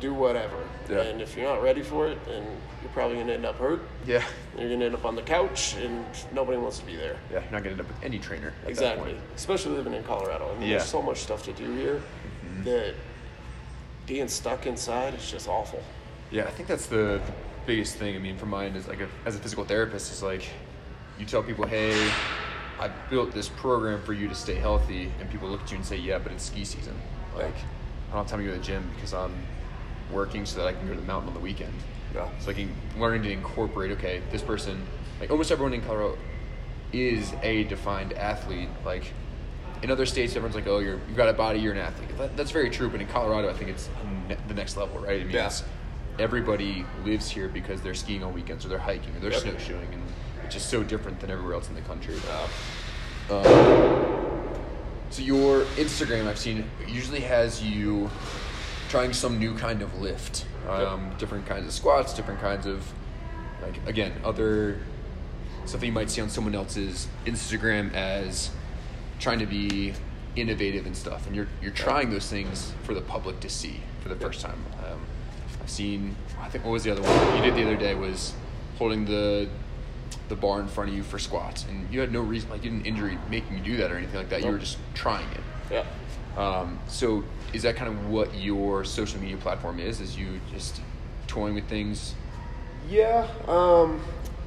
Do 0.00 0.14
whatever. 0.14 0.56
Yeah. 0.88 1.00
And 1.02 1.20
if 1.20 1.36
you're 1.36 1.46
not 1.46 1.62
ready 1.62 1.82
for 1.82 2.06
it, 2.08 2.18
then 2.24 2.44
you're 2.82 2.90
probably 2.92 3.16
gonna 3.18 3.32
end 3.32 3.44
up 3.46 3.56
hurt. 3.56 3.82
Yeah. 4.06 4.22
You're 4.58 4.70
gonna 4.70 4.84
end 4.86 4.94
up 4.94 5.04
on 5.04 5.16
the 5.16 5.22
couch, 5.22 5.74
and 5.76 6.04
nobody 6.32 6.56
wants 6.58 6.78
to 6.78 6.86
be 6.86 6.94
there. 6.96 7.16
Yeah. 7.32 7.40
You're 7.42 7.50
not 7.52 7.58
gonna 7.62 7.70
end 7.70 7.80
up 7.80 7.88
with 7.88 8.02
any 8.04 8.18
trainer. 8.18 8.52
Exactly. 8.66 9.16
Especially 9.36 9.72
living 9.76 9.92
in 9.94 10.02
Colorado. 10.04 10.46
I 10.46 10.58
mean, 10.58 10.62
Yeah. 10.62 10.66
Mm-hmm. 10.66 10.70
there's 10.70 10.84
so 10.84 11.02
much 11.02 11.18
stuff 11.18 11.42
to 11.44 11.52
do 11.52 11.72
here 11.74 12.00
that 12.64 12.94
being 14.06 14.28
stuck 14.28 14.66
inside 14.66 15.14
is 15.14 15.30
just 15.30 15.48
awful. 15.48 15.82
Yeah, 16.30 16.44
I 16.44 16.50
think 16.50 16.68
that's 16.68 16.86
the 16.86 17.20
biggest 17.66 17.96
thing. 17.96 18.14
I 18.16 18.18
mean, 18.18 18.36
for 18.36 18.46
mine 18.46 18.76
is 18.76 18.86
like 18.88 19.00
a, 19.00 19.08
as 19.26 19.34
a 19.36 19.38
physical 19.38 19.64
therapist, 19.64 20.12
is 20.12 20.22
like 20.22 20.48
you 21.18 21.26
tell 21.26 21.42
people, 21.42 21.66
"Hey, 21.66 22.10
I 22.80 22.88
built 23.10 23.32
this 23.32 23.48
program 23.48 24.02
for 24.02 24.12
you 24.12 24.28
to 24.28 24.34
stay 24.34 24.54
healthy," 24.56 25.10
and 25.20 25.30
people 25.30 25.48
look 25.48 25.62
at 25.62 25.70
you 25.70 25.76
and 25.76 25.86
say, 25.86 25.96
"Yeah, 25.96 26.18
but 26.18 26.32
it's 26.32 26.44
ski 26.44 26.64
season. 26.64 26.94
Like, 27.36 27.54
I 27.54 28.14
don't 28.14 28.18
have 28.22 28.26
time 28.26 28.40
to 28.40 28.44
go 28.46 28.52
to 28.52 28.58
the 28.58 28.64
gym 28.64 28.90
because 28.94 29.12
I'm 29.14 29.34
working 30.12 30.44
so 30.46 30.58
that 30.60 30.66
I 30.66 30.72
can 30.72 30.86
go 30.86 30.94
to 30.94 31.00
the 31.00 31.06
mountain 31.06 31.28
on 31.28 31.34
the 31.34 31.40
weekend." 31.40 31.72
Yeah. 32.14 32.28
So 32.38 32.48
like 32.48 32.58
in- 32.58 32.74
learning 32.98 33.22
to 33.24 33.30
incorporate, 33.32 33.90
okay, 33.92 34.20
this 34.30 34.42
person, 34.42 34.86
like 35.20 35.30
almost 35.30 35.50
everyone 35.50 35.74
in 35.74 35.80
Colorado 35.82 36.16
is 36.92 37.32
a 37.42 37.64
defined 37.64 38.12
athlete. 38.12 38.68
Like 38.84 39.12
in 39.82 39.90
other 39.90 40.06
states, 40.06 40.36
everyone's 40.36 40.54
like, 40.54 40.66
oh, 40.68 40.78
you're 40.78 41.00
you've 41.08 41.16
got 41.16 41.28
a 41.28 41.32
body, 41.32 41.58
you're 41.58 41.72
an 41.72 41.78
athlete. 41.80 42.16
That, 42.18 42.36
that's 42.36 42.52
very 42.52 42.70
true, 42.70 42.88
but 42.88 43.00
in 43.00 43.08
Colorado, 43.08 43.50
I 43.50 43.52
think 43.52 43.70
it's 43.70 43.88
ne- 44.28 44.36
the 44.48 44.54
next 44.54 44.76
level, 44.76 45.00
right? 45.00 45.20
I 45.20 45.24
mean, 45.24 45.32
Yeah. 45.34 45.50
everybody 46.20 46.86
lives 47.04 47.28
here 47.28 47.48
because 47.48 47.80
they're 47.80 47.94
skiing 47.94 48.22
on 48.22 48.32
weekends 48.32 48.64
or 48.64 48.68
they're 48.68 48.78
hiking 48.78 49.14
or 49.16 49.18
they're 49.18 49.32
Yep. 49.32 49.42
snowshoeing, 49.42 49.92
and 49.92 50.02
just 50.54 50.70
so 50.70 50.82
different 50.82 51.20
than 51.20 51.30
everywhere 51.30 51.54
else 51.54 51.68
in 51.68 51.74
the 51.74 51.82
country. 51.82 52.14
Uh, 52.30 52.48
So 55.10 55.22
your 55.22 55.62
Instagram, 55.76 56.26
I've 56.26 56.38
seen, 56.38 56.68
usually 56.88 57.20
has 57.20 57.62
you 57.62 58.10
trying 58.88 59.12
some 59.12 59.38
new 59.38 59.54
kind 59.56 59.80
of 59.82 60.00
lift, 60.00 60.44
um, 60.68 61.12
different 61.18 61.46
kinds 61.46 61.66
of 61.66 61.72
squats, 61.72 62.14
different 62.14 62.40
kinds 62.40 62.66
of, 62.66 62.84
like 63.62 63.76
again, 63.86 64.12
other 64.24 64.80
something 65.66 65.86
you 65.86 65.92
might 65.92 66.10
see 66.10 66.20
on 66.20 66.28
someone 66.28 66.54
else's 66.54 67.06
Instagram 67.26 67.92
as 67.94 68.50
trying 69.20 69.38
to 69.38 69.46
be 69.46 69.94
innovative 70.36 70.84
and 70.84 70.96
stuff, 70.96 71.26
and 71.26 71.36
you're 71.36 71.48
you're 71.62 71.72
trying 71.72 72.10
those 72.10 72.28
things 72.28 72.72
for 72.82 72.92
the 72.92 73.00
public 73.00 73.38
to 73.40 73.48
see 73.48 73.80
for 74.02 74.08
the 74.08 74.16
first 74.16 74.40
time. 74.40 74.58
Um, 74.84 75.00
I've 75.62 75.70
seen, 75.70 76.16
I 76.40 76.48
think, 76.48 76.64
what 76.64 76.72
was 76.72 76.82
the 76.82 76.90
other 76.90 77.02
one? 77.02 77.36
You 77.36 77.42
did 77.42 77.54
the 77.54 77.62
other 77.62 77.76
day 77.76 77.94
was 77.94 78.32
holding 78.78 79.04
the 79.04 79.48
the 80.28 80.36
bar 80.36 80.60
in 80.60 80.68
front 80.68 80.90
of 80.90 80.96
you 80.96 81.02
for 81.02 81.18
squats, 81.18 81.64
and 81.68 81.86
you 81.92 82.00
had 82.00 82.12
no 82.12 82.20
reason, 82.20 82.50
like 82.50 82.64
you 82.64 82.70
didn't 82.70 82.86
injury 82.86 83.18
making 83.30 83.58
you 83.58 83.62
do 83.64 83.76
that 83.78 83.90
or 83.90 83.96
anything 83.96 84.16
like 84.16 84.28
that. 84.30 84.42
You 84.42 84.50
were 84.50 84.58
just 84.58 84.78
trying 84.94 85.28
it. 85.32 85.40
yeah. 85.70 85.84
Um, 86.36 86.78
so 86.88 87.22
is 87.52 87.62
that 87.62 87.76
kind 87.76 87.88
of 87.92 88.08
what 88.08 88.34
your 88.34 88.84
social 88.84 89.20
media 89.20 89.36
platform 89.36 89.78
is? 89.78 90.00
Is 90.00 90.16
you 90.18 90.40
just 90.52 90.80
toying 91.28 91.54
with 91.54 91.68
things? 91.68 92.14
Yeah. 92.90 93.28
Um, 93.46 94.00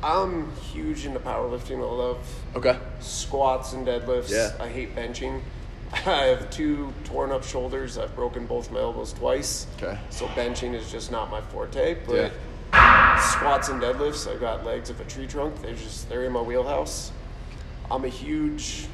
I'm 0.03 0.51
huge 0.57 1.05
into 1.05 1.19
powerlifting. 1.19 1.77
I 1.79 1.89
love 1.91 2.43
Okay. 2.55 2.77
squats 2.99 3.73
and 3.73 3.87
deadlifts. 3.87 4.29
Yeah. 4.29 4.51
I 4.59 4.67
hate 4.67 4.95
benching. 4.95 5.41
I 5.93 6.25
have 6.25 6.49
two 6.49 6.93
torn 7.05 7.31
up 7.31 7.43
shoulders. 7.43 7.97
I've 7.97 8.13
broken 8.15 8.45
both 8.45 8.69
my 8.71 8.79
elbows 8.81 9.13
twice. 9.13 9.65
Okay. 9.81 9.97
So 10.09 10.27
benching 10.27 10.73
is 10.73 10.91
just 10.91 11.09
not 11.11 11.31
my 11.31 11.39
forte. 11.41 11.95
But 12.05 12.15
Yeah. 12.15 12.29
Squats 13.21 13.69
and 13.69 13.81
deadlifts, 13.81 14.31
I've 14.31 14.39
got 14.39 14.65
legs 14.65 14.89
of 14.89 14.99
a 14.99 15.05
tree 15.05 15.27
trunk. 15.27 15.61
They're 15.61 15.73
just 15.73 16.09
they're 16.09 16.25
in 16.25 16.31
my 16.31 16.41
wheelhouse. 16.41 17.11
I'm 17.89 18.05
a 18.05 18.09
huge. 18.09 18.87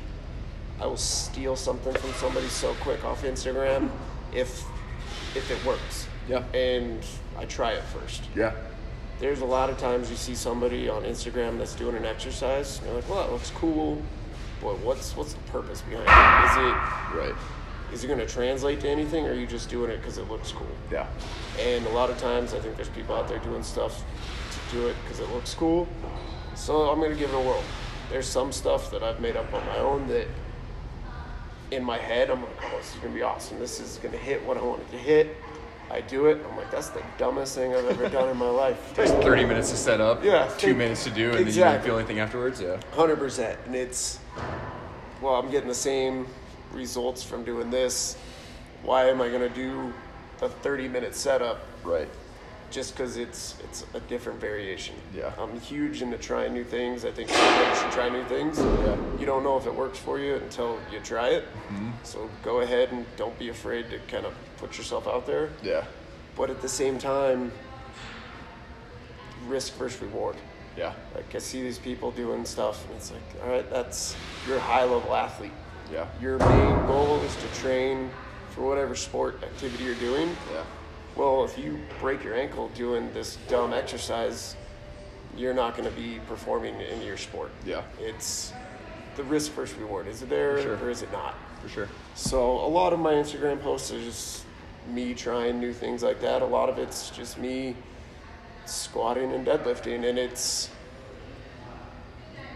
I 0.79 0.85
will 0.85 0.97
steal 0.97 1.55
something 1.55 1.93
from 1.93 2.11
somebody 2.13 2.47
so 2.47 2.73
quick 2.81 3.03
off 3.05 3.23
Instagram 3.23 3.89
if 4.33 4.63
if 5.35 5.49
it 5.51 5.63
works. 5.65 6.07
Yeah. 6.27 6.43
And 6.53 7.05
I 7.37 7.45
try 7.45 7.71
it 7.71 7.83
first. 7.83 8.23
Yeah. 8.35 8.53
There's 9.19 9.41
a 9.41 9.45
lot 9.45 9.69
of 9.69 9.77
times 9.77 10.09
you 10.09 10.15
see 10.15 10.35
somebody 10.35 10.89
on 10.89 11.03
Instagram 11.03 11.57
that's 11.57 11.75
doing 11.75 11.95
an 11.95 12.05
exercise, 12.05 12.79
and 12.79 12.87
you're 12.87 12.95
like, 12.95 13.09
well, 13.09 13.23
that 13.23 13.31
looks 13.31 13.51
cool, 13.51 14.01
but 14.61 14.77
what's 14.79 15.15
what's 15.15 15.33
the 15.33 15.41
purpose 15.43 15.81
behind 15.81 16.03
it? 16.07 16.51
Is 16.51 16.57
it 16.57 17.19
Right. 17.19 17.35
Is 17.93 18.03
it 18.03 18.07
going 18.07 18.19
to 18.19 18.25
translate 18.25 18.79
to 18.81 18.89
anything, 18.89 19.25
or 19.27 19.31
are 19.31 19.35
you 19.35 19.45
just 19.45 19.69
doing 19.69 19.91
it 19.91 19.97
because 19.97 20.17
it 20.17 20.27
looks 20.29 20.51
cool? 20.51 20.67
Yeah. 20.91 21.07
And 21.59 21.85
a 21.85 21.89
lot 21.89 22.09
of 22.09 22.17
times, 22.17 22.53
I 22.53 22.59
think 22.59 22.75
there's 22.75 22.89
people 22.89 23.15
out 23.15 23.27
there 23.27 23.39
doing 23.39 23.61
stuff 23.63 24.03
to 24.51 24.75
do 24.75 24.87
it 24.87 24.95
because 25.03 25.19
it 25.19 25.29
looks 25.29 25.53
cool. 25.53 25.87
So 26.55 26.89
I'm 26.89 26.99
going 26.99 27.11
to 27.11 27.17
give 27.17 27.29
it 27.31 27.35
a 27.35 27.39
whirl. 27.39 27.63
There's 28.09 28.27
some 28.27 28.51
stuff 28.51 28.89
that 28.91 29.03
I've 29.03 29.19
made 29.21 29.37
up 29.37 29.51
on 29.53 29.65
my 29.67 29.77
own 29.77 30.07
that, 30.07 30.27
in 31.71 31.83
my 31.83 31.97
head, 31.97 32.29
I'm 32.31 32.41
like, 32.41 32.51
oh, 32.63 32.77
this 32.77 32.93
is 32.93 32.99
going 32.99 33.13
to 33.13 33.17
be 33.17 33.23
awesome. 33.23 33.59
This 33.59 33.79
is 33.79 33.97
going 33.97 34.11
to 34.11 34.19
hit 34.19 34.43
what 34.45 34.57
I 34.57 34.61
wanted 34.61 34.89
to 34.91 34.97
hit. 34.97 35.35
I 35.91 36.01
do 36.01 36.25
it. 36.25 36.43
I'm 36.49 36.57
like, 36.57 36.71
that's 36.71 36.89
the 36.89 37.03
dumbest 37.19 37.53
thing 37.55 37.75
I've 37.75 37.85
ever 37.85 38.09
done 38.09 38.29
in 38.29 38.37
my 38.37 38.49
life. 38.49 38.93
Takes 38.95 39.11
30 39.11 39.45
minutes 39.45 39.69
to 39.69 39.77
set 39.77 40.01
up. 40.01 40.23
Yeah, 40.23 40.47
Two 40.57 40.67
think- 40.67 40.77
minutes 40.79 41.03
to 41.03 41.11
do, 41.11 41.25
and 41.29 41.33
then 41.33 41.39
you 41.39 41.43
don't 41.45 41.47
exactly. 41.47 41.89
feel 41.89 41.97
anything 41.99 42.19
afterwards. 42.19 42.59
Yeah. 42.59 42.79
Hundred 42.93 43.17
percent, 43.17 43.59
and 43.67 43.75
it's 43.75 44.19
well, 45.21 45.35
I'm 45.35 45.51
getting 45.51 45.67
the 45.69 45.75
same 45.75 46.25
results 46.73 47.23
from 47.23 47.43
doing 47.43 47.69
this. 47.69 48.17
Why 48.83 49.05
am 49.09 49.21
I 49.21 49.29
gonna 49.29 49.49
do 49.49 49.93
a 50.41 50.49
30 50.49 50.87
minute 50.87 51.15
setup 51.15 51.59
Right. 51.83 52.09
just 52.71 52.95
because 52.95 53.17
it's 53.17 53.55
it's 53.63 53.85
a 53.93 53.99
different 54.01 54.39
variation? 54.41 54.95
Yeah. 55.15 55.31
I'm 55.39 55.59
huge 55.59 56.01
into 56.01 56.17
trying 56.17 56.53
new 56.53 56.63
things. 56.63 57.05
I 57.05 57.11
think 57.11 57.29
everybody 57.31 57.79
should 57.79 57.91
try 57.91 58.09
new 58.09 58.23
things. 58.25 58.57
Yeah. 58.59 58.97
You 59.19 59.25
don't 59.25 59.43
know 59.43 59.57
if 59.57 59.65
it 59.67 59.73
works 59.73 59.99
for 59.99 60.19
you 60.19 60.35
until 60.35 60.79
you 60.91 60.99
try 60.99 61.29
it. 61.29 61.43
Mm-hmm. 61.69 61.91
So 62.03 62.29
go 62.43 62.59
ahead 62.61 62.91
and 62.91 63.05
don't 63.15 63.37
be 63.39 63.49
afraid 63.49 63.89
to 63.91 63.99
kind 64.07 64.25
of 64.25 64.33
put 64.57 64.77
yourself 64.77 65.07
out 65.07 65.25
there. 65.25 65.49
Yeah. 65.61 65.85
But 66.35 66.49
at 66.49 66.61
the 66.61 66.69
same 66.69 66.97
time, 66.97 67.51
risk 69.47 69.75
versus 69.75 70.01
reward. 70.01 70.35
Yeah. 70.75 70.93
Like 71.13 71.33
I 71.35 71.37
see 71.37 71.61
these 71.61 71.77
people 71.77 72.11
doing 72.11 72.45
stuff, 72.45 72.83
and 72.87 72.95
it's 72.97 73.11
like, 73.11 73.21
all 73.43 73.49
right, 73.51 73.69
that's 73.69 74.15
you're 74.47 74.59
high 74.59 74.83
level 74.85 75.13
athlete. 75.13 75.51
Yeah. 75.91 76.07
Your 76.21 76.37
main 76.39 76.85
goal 76.87 77.19
is 77.21 77.35
to 77.35 77.47
train 77.61 78.09
for 78.51 78.61
whatever 78.67 78.95
sport 78.95 79.43
activity 79.43 79.83
you're 79.83 79.95
doing. 79.95 80.29
Yeah. 80.51 80.63
Well, 81.15 81.43
if 81.43 81.57
you 81.57 81.79
break 81.99 82.23
your 82.23 82.35
ankle 82.35 82.69
doing 82.69 83.11
this 83.13 83.37
dumb 83.47 83.73
exercise, 83.73 84.55
you're 85.35 85.53
not 85.53 85.75
going 85.77 85.89
to 85.89 85.95
be 85.95 86.19
performing 86.27 86.79
in 86.81 87.01
your 87.01 87.17
sport. 87.17 87.51
Yeah. 87.65 87.83
It's 87.99 88.53
the 89.15 89.23
risk 89.23 89.51
versus 89.53 89.77
reward. 89.77 90.07
Is 90.07 90.21
it 90.23 90.29
there 90.29 90.61
Sure. 90.61 90.77
or 90.77 90.89
is 90.89 91.01
it 91.03 91.11
not? 91.11 91.35
For 91.61 91.69
sure. 91.69 91.89
So 92.15 92.51
a 92.59 92.67
lot 92.67 92.93
of 92.93 92.99
my 92.99 93.13
Instagram 93.13 93.61
posts 93.61 93.91
is 93.91 94.03
just 94.05 94.45
me 94.91 95.13
trying 95.13 95.59
new 95.59 95.71
things 95.73 96.03
like 96.03 96.19
that. 96.21 96.41
A 96.41 96.45
lot 96.45 96.69
of 96.69 96.77
it's 96.77 97.09
just 97.11 97.37
me 97.37 97.75
squatting 98.65 99.31
and 99.33 99.45
deadlifting, 99.45 100.07
and 100.07 100.17
it's 100.17 100.69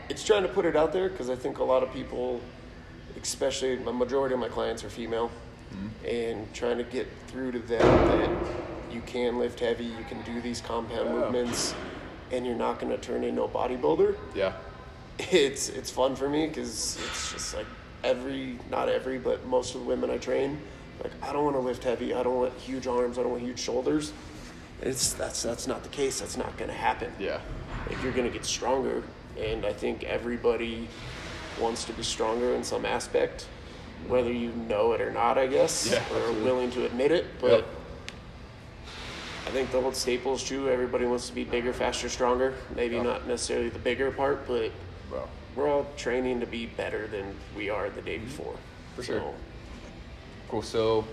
it's 0.10 0.24
trying 0.24 0.44
to 0.44 0.50
put 0.50 0.66
it 0.66 0.76
out 0.76 0.94
there 0.94 1.10
because 1.10 1.30
I 1.30 1.36
think 1.36 1.60
a 1.60 1.64
lot 1.64 1.84
of 1.84 1.92
people 1.94 2.42
especially 3.22 3.76
the 3.76 3.92
majority 3.94 4.34
of 4.34 4.40
my 4.40 4.50
clients 4.50 4.84
are 4.84 4.90
female, 4.90 5.30
Mm-hmm. 5.68 6.06
and 6.08 6.54
trying 6.54 6.78
to 6.78 6.86
get 6.86 7.10
through 7.28 7.52
to 7.52 7.60
them 7.60 7.82
that 7.82 8.30
you 8.90 9.02
can 9.06 9.38
lift 9.38 9.60
heavy, 9.60 9.84
you 9.84 10.06
can 10.08 10.22
do 10.22 10.40
these 10.40 10.62
compound 10.62 11.10
Yeah. 11.10 11.14
movements, 11.14 11.76
and 12.32 12.46
you're 12.46 12.56
not 12.56 12.80
going 12.80 12.90
to 12.90 12.98
turn 12.98 13.26
into 13.26 13.44
a 13.44 13.50
bodybuilder. 13.50 14.16
Yeah. 14.34 14.54
It's 15.20 15.68
it's 15.68 15.92
fun 15.92 16.16
for 16.16 16.30
me 16.30 16.48
because 16.48 16.98
it's 17.06 17.34
just 17.34 17.54
like 17.54 17.66
every 18.06 18.58
not 18.72 18.88
every 18.88 19.18
but 19.18 19.46
most 19.46 19.76
of 19.76 19.82
the 19.82 19.88
women 19.88 20.10
I 20.10 20.18
train, 20.20 20.58
like 21.04 21.12
I 21.22 21.34
don't 21.34 21.44
want 21.44 21.58
to 21.58 21.62
lift 21.62 21.84
heavy, 21.84 22.14
I 22.14 22.24
don't 22.24 22.38
want 22.38 22.54
huge 22.54 22.88
arms, 22.88 23.18
I 23.18 23.24
don't 23.24 23.32
want 23.32 23.44
huge 23.44 23.60
shoulders. 23.60 24.14
It's 24.82 25.12
that's 25.14 25.44
that's 25.44 25.68
not 25.68 25.84
the 25.84 25.90
case. 25.90 26.22
That's 26.22 26.38
not 26.38 26.56
going 26.58 26.70
to 26.70 26.78
happen. 26.78 27.12
Yeah. 27.20 27.42
Like 27.90 28.02
you're 28.02 28.14
going 28.14 28.28
to 28.28 28.34
get 28.34 28.46
stronger, 28.46 29.04
and 29.38 29.66
I 29.66 29.74
think 29.74 30.06
everybody 30.06 30.88
wants 31.60 31.84
to 31.86 31.94
be 31.94 32.04
stronger 32.04 32.54
in 32.54 32.64
some 32.64 32.86
aspect, 32.86 33.48
whether 34.08 34.32
you 34.32 34.52
know 34.70 34.94
it 34.94 35.02
or 35.02 35.12
not. 35.12 35.38
I 35.38 35.48
guess, 35.48 35.88
Yeah, 35.92 35.98
or 35.98 36.00
absolutely. 36.18 36.44
willing 36.44 36.72
to 36.72 36.86
admit 36.86 37.12
it. 37.12 37.26
But 37.40 37.52
Yep. 37.52 37.66
I 39.46 39.50
think 39.52 39.72
the 39.72 39.78
old 39.78 39.96
staple 39.96 40.34
is 40.36 40.44
true. 40.44 40.70
Everybody 40.70 41.06
wants 41.06 41.28
to 41.30 41.36
be 41.36 41.44
bigger, 41.46 41.72
faster, 41.74 42.10
stronger. 42.10 42.54
Maybe 42.76 42.96
Yeah. 42.96 43.04
not 43.04 43.28
necessarily 43.28 43.70
the 43.70 43.80
bigger 43.80 44.12
part, 44.12 44.46
but 44.48 44.72
Well. 45.12 45.30
we're 45.56 45.70
all 45.70 45.88
training 45.96 46.42
to 46.42 46.46
be 46.46 46.66
better 46.66 47.08
than 47.08 47.34
we 47.56 47.70
are 47.70 47.90
the 47.90 48.02
day 48.02 48.18
before. 48.18 48.54
Mm-hmm. 48.54 48.96
For 48.96 49.04
So, 49.04 49.14
sure. 49.14 49.34
Cool. 50.50 50.62
So 50.62 51.06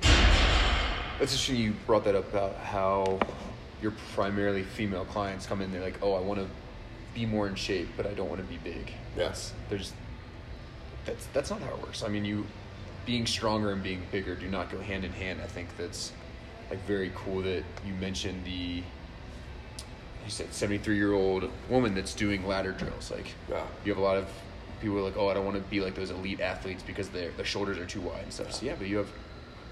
that's 0.00 1.32
interesting 1.32 1.56
you 1.56 1.72
brought 1.86 2.04
that 2.04 2.14
up 2.14 2.28
about 2.32 2.56
how 2.56 3.18
your 3.82 3.92
primarily 4.14 4.62
female 4.62 5.04
clients 5.04 5.46
come 5.46 5.60
in. 5.60 5.70
They're 5.72 5.82
like, 5.82 5.98
"Oh, 6.02 6.14
I 6.14 6.20
want 6.20 6.40
to 6.40 6.46
be 7.16 7.26
more 7.26 7.48
in 7.48 7.54
shape, 7.54 7.88
but 7.96 8.06
I 8.06 8.12
don't 8.14 8.28
want 8.28 8.40
to 8.40 8.46
be 8.46 8.58
big." 8.58 8.92
Yes. 9.16 9.52
There's 9.70 9.92
that's 11.06 11.26
that's 11.32 11.50
not 11.50 11.60
how 11.60 11.72
it 11.74 11.80
works. 11.82 12.02
I 12.04 12.08
mean, 12.08 12.24
you 12.24 12.46
being 13.06 13.26
stronger 13.26 13.72
and 13.72 13.82
being 13.82 14.02
bigger 14.12 14.34
do 14.34 14.48
not 14.48 14.70
go 14.70 14.78
hand 14.80 15.04
in 15.04 15.12
hand. 15.12 15.40
I 15.42 15.46
think 15.46 15.68
that's 15.76 16.12
like 16.70 16.84
very 16.86 17.10
cool 17.14 17.42
that 17.42 17.62
you 17.86 17.94
mentioned 18.00 18.44
the 18.44 18.82
you 20.24 20.30
said 20.32 20.52
73 20.52 20.96
year 20.96 21.12
old 21.12 21.48
woman 21.70 21.94
that's 21.94 22.12
doing 22.14 22.46
ladder 22.46 22.72
drills. 22.72 23.10
Like 23.10 23.28
Yeah. 23.48 23.64
you 23.84 23.92
have 23.92 23.98
a 23.98 24.04
lot 24.04 24.16
of 24.16 24.28
people 24.80 24.98
are 24.98 25.02
like, 25.02 25.16
oh, 25.16 25.28
I 25.28 25.34
don't 25.34 25.44
want 25.44 25.56
to 25.56 25.62
be 25.70 25.80
like 25.80 25.94
those 25.94 26.10
elite 26.10 26.40
athletes 26.40 26.82
because 26.82 27.08
their 27.10 27.30
their 27.30 27.44
shoulders 27.46 27.78
are 27.78 27.86
too 27.86 28.00
wide 28.00 28.24
and 28.24 28.32
stuff. 28.32 28.52
So 28.52 28.66
yeah, 28.66 28.74
but 28.76 28.88
you 28.88 28.96
have 28.98 29.08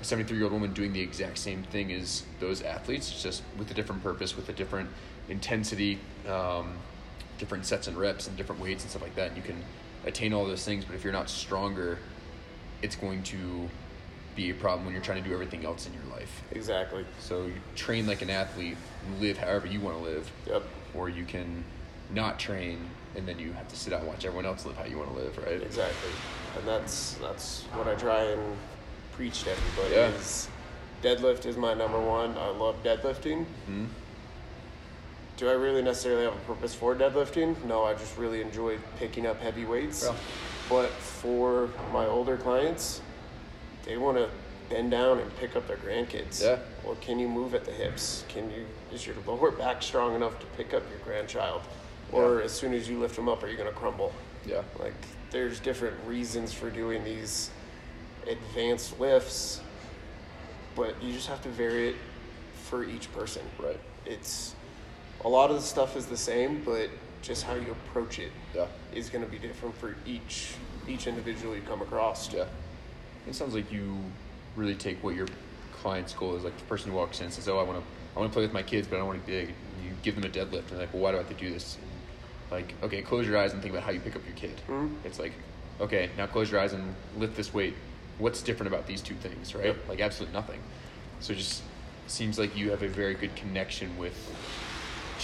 a 0.00 0.04
73 0.04 0.36
year 0.36 0.44
old 0.44 0.52
woman 0.52 0.72
doing 0.72 0.92
the 0.92 1.00
exact 1.00 1.38
same 1.38 1.64
thing 1.64 1.92
as 1.92 2.22
those 2.40 2.62
athletes, 2.62 3.20
just 3.22 3.42
with 3.58 3.70
a 3.70 3.74
different 3.74 4.02
purpose, 4.02 4.36
with 4.36 4.48
a 4.48 4.52
different 4.52 4.88
intensity, 5.28 5.98
um, 6.28 6.74
different 7.38 7.66
sets 7.66 7.86
and 7.86 7.96
reps, 7.96 8.26
and 8.28 8.36
different 8.36 8.60
weights 8.60 8.82
and 8.84 8.90
stuff 8.90 9.02
like 9.02 9.14
that. 9.16 9.28
And 9.28 9.36
you 9.36 9.42
can 9.42 9.62
attain 10.06 10.32
all 10.32 10.46
those 10.46 10.64
things, 10.64 10.84
but 10.84 10.94
if 10.94 11.04
you're 11.04 11.12
not 11.12 11.28
stronger, 11.28 11.98
it's 12.82 12.96
going 12.96 13.22
to 13.24 13.68
be 14.36 14.50
a 14.50 14.54
problem 14.54 14.84
when 14.84 14.92
you're 14.94 15.02
trying 15.02 15.22
to 15.22 15.28
do 15.28 15.32
everything 15.34 15.64
else 15.64 15.86
in 15.86 15.94
your 15.94 16.02
life. 16.12 16.42
exactly. 16.50 17.04
So 17.20 17.46
you 17.46 17.54
train 17.76 18.06
like 18.06 18.20
an 18.22 18.30
athlete, 18.30 18.76
live 19.20 19.38
however 19.38 19.66
you 19.66 19.80
want 19.80 19.96
to 19.98 20.02
live, 20.02 20.30
Yep. 20.46 20.62
or 20.94 21.08
you 21.08 21.24
can 21.24 21.64
not 22.10 22.38
train 22.38 22.78
and 23.16 23.26
then 23.28 23.38
you 23.38 23.52
have 23.52 23.68
to 23.68 23.76
sit 23.76 23.92
out 23.92 24.00
and 24.00 24.08
watch 24.08 24.24
everyone 24.24 24.44
else 24.44 24.66
live 24.66 24.76
how 24.76 24.84
you 24.84 24.98
want 24.98 25.08
to 25.10 25.16
live, 25.16 25.38
right? 25.38 25.62
Exactly, 25.62 26.10
and 26.58 26.66
that's 26.66 27.14
that's 27.22 27.62
what 27.74 27.86
I 27.86 27.94
try 27.94 28.22
and 28.24 28.56
preach 29.12 29.44
to 29.44 29.52
everybody. 29.52 29.94
Yeah. 29.94 30.08
Is 30.08 30.48
deadlift 31.00 31.46
is 31.46 31.56
my 31.56 31.74
number 31.74 32.00
one. 32.00 32.36
I 32.36 32.48
love 32.48 32.82
deadlifting. 32.82 33.46
Mhm. 33.70 33.86
Do 35.36 35.48
I 35.48 35.52
really 35.52 35.82
necessarily 35.82 36.24
have 36.24 36.34
a 36.34 36.40
purpose 36.40 36.74
for 36.74 36.94
deadlifting? 36.94 37.62
No, 37.64 37.84
I 37.84 37.94
just 37.94 38.16
really 38.16 38.40
enjoy 38.40 38.78
picking 38.98 39.26
up 39.26 39.40
heavy 39.40 39.64
weights. 39.64 40.04
Yeah. 40.04 40.14
But 40.68 40.90
for 40.90 41.70
my 41.92 42.06
older 42.06 42.36
clients, 42.36 43.02
they 43.84 43.96
want 43.96 44.16
to 44.16 44.28
bend 44.70 44.92
down 44.92 45.18
and 45.18 45.36
pick 45.36 45.56
up 45.56 45.66
their 45.66 45.76
grandkids. 45.76 46.42
Yeah. 46.42 46.58
Well, 46.84 46.96
can 47.00 47.18
you 47.18 47.28
move 47.28 47.54
at 47.54 47.64
the 47.64 47.72
hips? 47.72 48.24
Can 48.28 48.50
you 48.50 48.64
is 48.92 49.06
your 49.06 49.16
lower 49.26 49.50
back 49.50 49.82
strong 49.82 50.14
enough 50.14 50.38
to 50.38 50.46
pick 50.56 50.72
up 50.72 50.82
your 50.88 51.00
grandchild? 51.00 51.62
Or 52.12 52.38
Yeah. 52.38 52.44
as 52.44 52.52
soon 52.52 52.72
as 52.72 52.88
you 52.88 53.00
lift 53.00 53.16
them 53.16 53.28
up, 53.28 53.42
are 53.42 53.48
you 53.48 53.56
going 53.56 53.68
to 53.68 53.74
crumble? 53.74 54.12
Yeah. 54.46 54.62
Like, 54.78 54.94
there's 55.30 55.58
different 55.58 55.96
reasons 56.06 56.52
for 56.52 56.70
doing 56.70 57.02
these 57.02 57.50
advanced 58.28 59.00
lifts, 59.00 59.60
but 60.76 61.02
you 61.02 61.12
just 61.12 61.28
have 61.28 61.42
to 61.42 61.48
vary 61.48 61.88
it 61.90 61.96
for 62.64 62.84
each 62.84 63.12
person. 63.12 63.42
Right. 63.58 63.80
It's 64.06 64.54
a 65.24 65.28
lot 65.28 65.50
of 65.50 65.56
the 65.56 65.62
stuff 65.62 65.96
is 65.96 66.06
the 66.06 66.16
same, 66.16 66.62
but 66.64 66.88
just 67.22 67.44
how 67.44 67.54
you 67.54 67.72
approach 67.72 68.18
it 68.18 68.30
Yeah. 68.54 68.66
is 68.94 69.08
going 69.08 69.24
to 69.24 69.30
be 69.30 69.38
different 69.38 69.74
for 69.78 69.96
each 70.06 70.54
each 70.86 71.06
individual 71.06 71.54
you 71.56 71.62
come 71.62 71.80
across. 71.80 72.30
Yeah. 72.32 72.44
It 73.26 73.34
sounds 73.34 73.54
like 73.54 73.72
you 73.72 73.96
really 74.54 74.74
take 74.74 75.02
what 75.02 75.14
your 75.14 75.26
client's 75.72 76.12
goal 76.12 76.36
is. 76.36 76.44
Like 76.44 76.54
the 76.58 76.64
person 76.64 76.90
who 76.90 76.96
walks 76.98 77.20
in 77.20 77.24
and 77.26 77.32
says, 77.34 77.48
"Oh, 77.48 77.58
I 77.58 77.62
want 77.62 77.78
to, 77.78 77.84
I 78.14 78.20
want 78.20 78.30
to 78.30 78.34
play 78.34 78.42
with 78.42 78.52
my 78.52 78.62
kids, 78.62 78.86
but 78.86 78.96
I 78.96 78.98
don't 78.98 79.08
want 79.08 79.20
to 79.20 79.26
be 79.26 79.32
big." 79.32 79.48
You 79.82 79.92
give 80.02 80.14
them 80.14 80.24
a 80.24 80.28
deadlift, 80.28 80.68
and 80.68 80.70
they're 80.72 80.80
like, 80.80 80.92
"Well, 80.92 81.02
why 81.02 81.10
do 81.12 81.16
I 81.16 81.20
have 81.22 81.28
to 81.30 81.34
do 81.42 81.50
this?" 81.50 81.78
Like, 82.50 82.74
okay, 82.82 83.00
close 83.00 83.26
your 83.26 83.38
eyes 83.38 83.54
and 83.54 83.62
think 83.62 83.72
about 83.72 83.84
how 83.84 83.92
you 83.92 84.00
pick 84.00 84.14
up 84.14 84.22
your 84.26 84.36
kid. 84.36 84.60
Mhm. 84.68 84.94
It's 85.04 85.18
like, 85.18 85.32
okay, 85.80 86.10
now 86.18 86.26
close 86.26 86.50
your 86.52 86.60
eyes 86.60 86.74
and 86.74 86.94
lift 87.16 87.34
this 87.34 87.54
weight. 87.54 87.74
What's 88.18 88.42
different 88.42 88.72
about 88.72 88.86
these 88.86 89.00
two 89.00 89.14
things, 89.14 89.54
right? 89.54 89.64
Yep. 89.64 89.88
Like, 89.88 90.00
absolutely 90.00 90.34
nothing. 90.34 90.60
So 91.20 91.32
it 91.32 91.36
just 91.36 91.62
seems 92.06 92.38
like 92.38 92.54
you 92.54 92.70
have 92.70 92.82
a 92.82 92.88
very 92.88 93.14
good 93.14 93.34
connection 93.34 93.96
with 93.96 94.14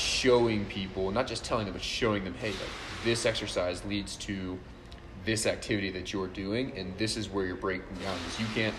showing 0.01 0.65
people, 0.67 1.11
not 1.11 1.27
just 1.27 1.45
telling 1.45 1.67
them, 1.67 1.75
but 1.75 1.83
showing 1.83 2.25
them, 2.25 2.35
hey, 2.35 2.51
like 2.51 2.71
this 3.05 3.27
exercise 3.27 3.85
leads 3.85 4.17
to 4.17 4.59
this 5.25 5.47
activity 5.47 5.91
that 5.91 6.13
you're 6.13 6.29
doing, 6.29 6.77
and 6.77 6.97
this 6.97 7.17
is 7.17 7.29
where 7.29 7.45
you're 7.45 7.57
breaking 7.57 7.97
down. 8.03 8.17
Is 8.29 8.41
you 8.41 8.47
can't 8.55 8.75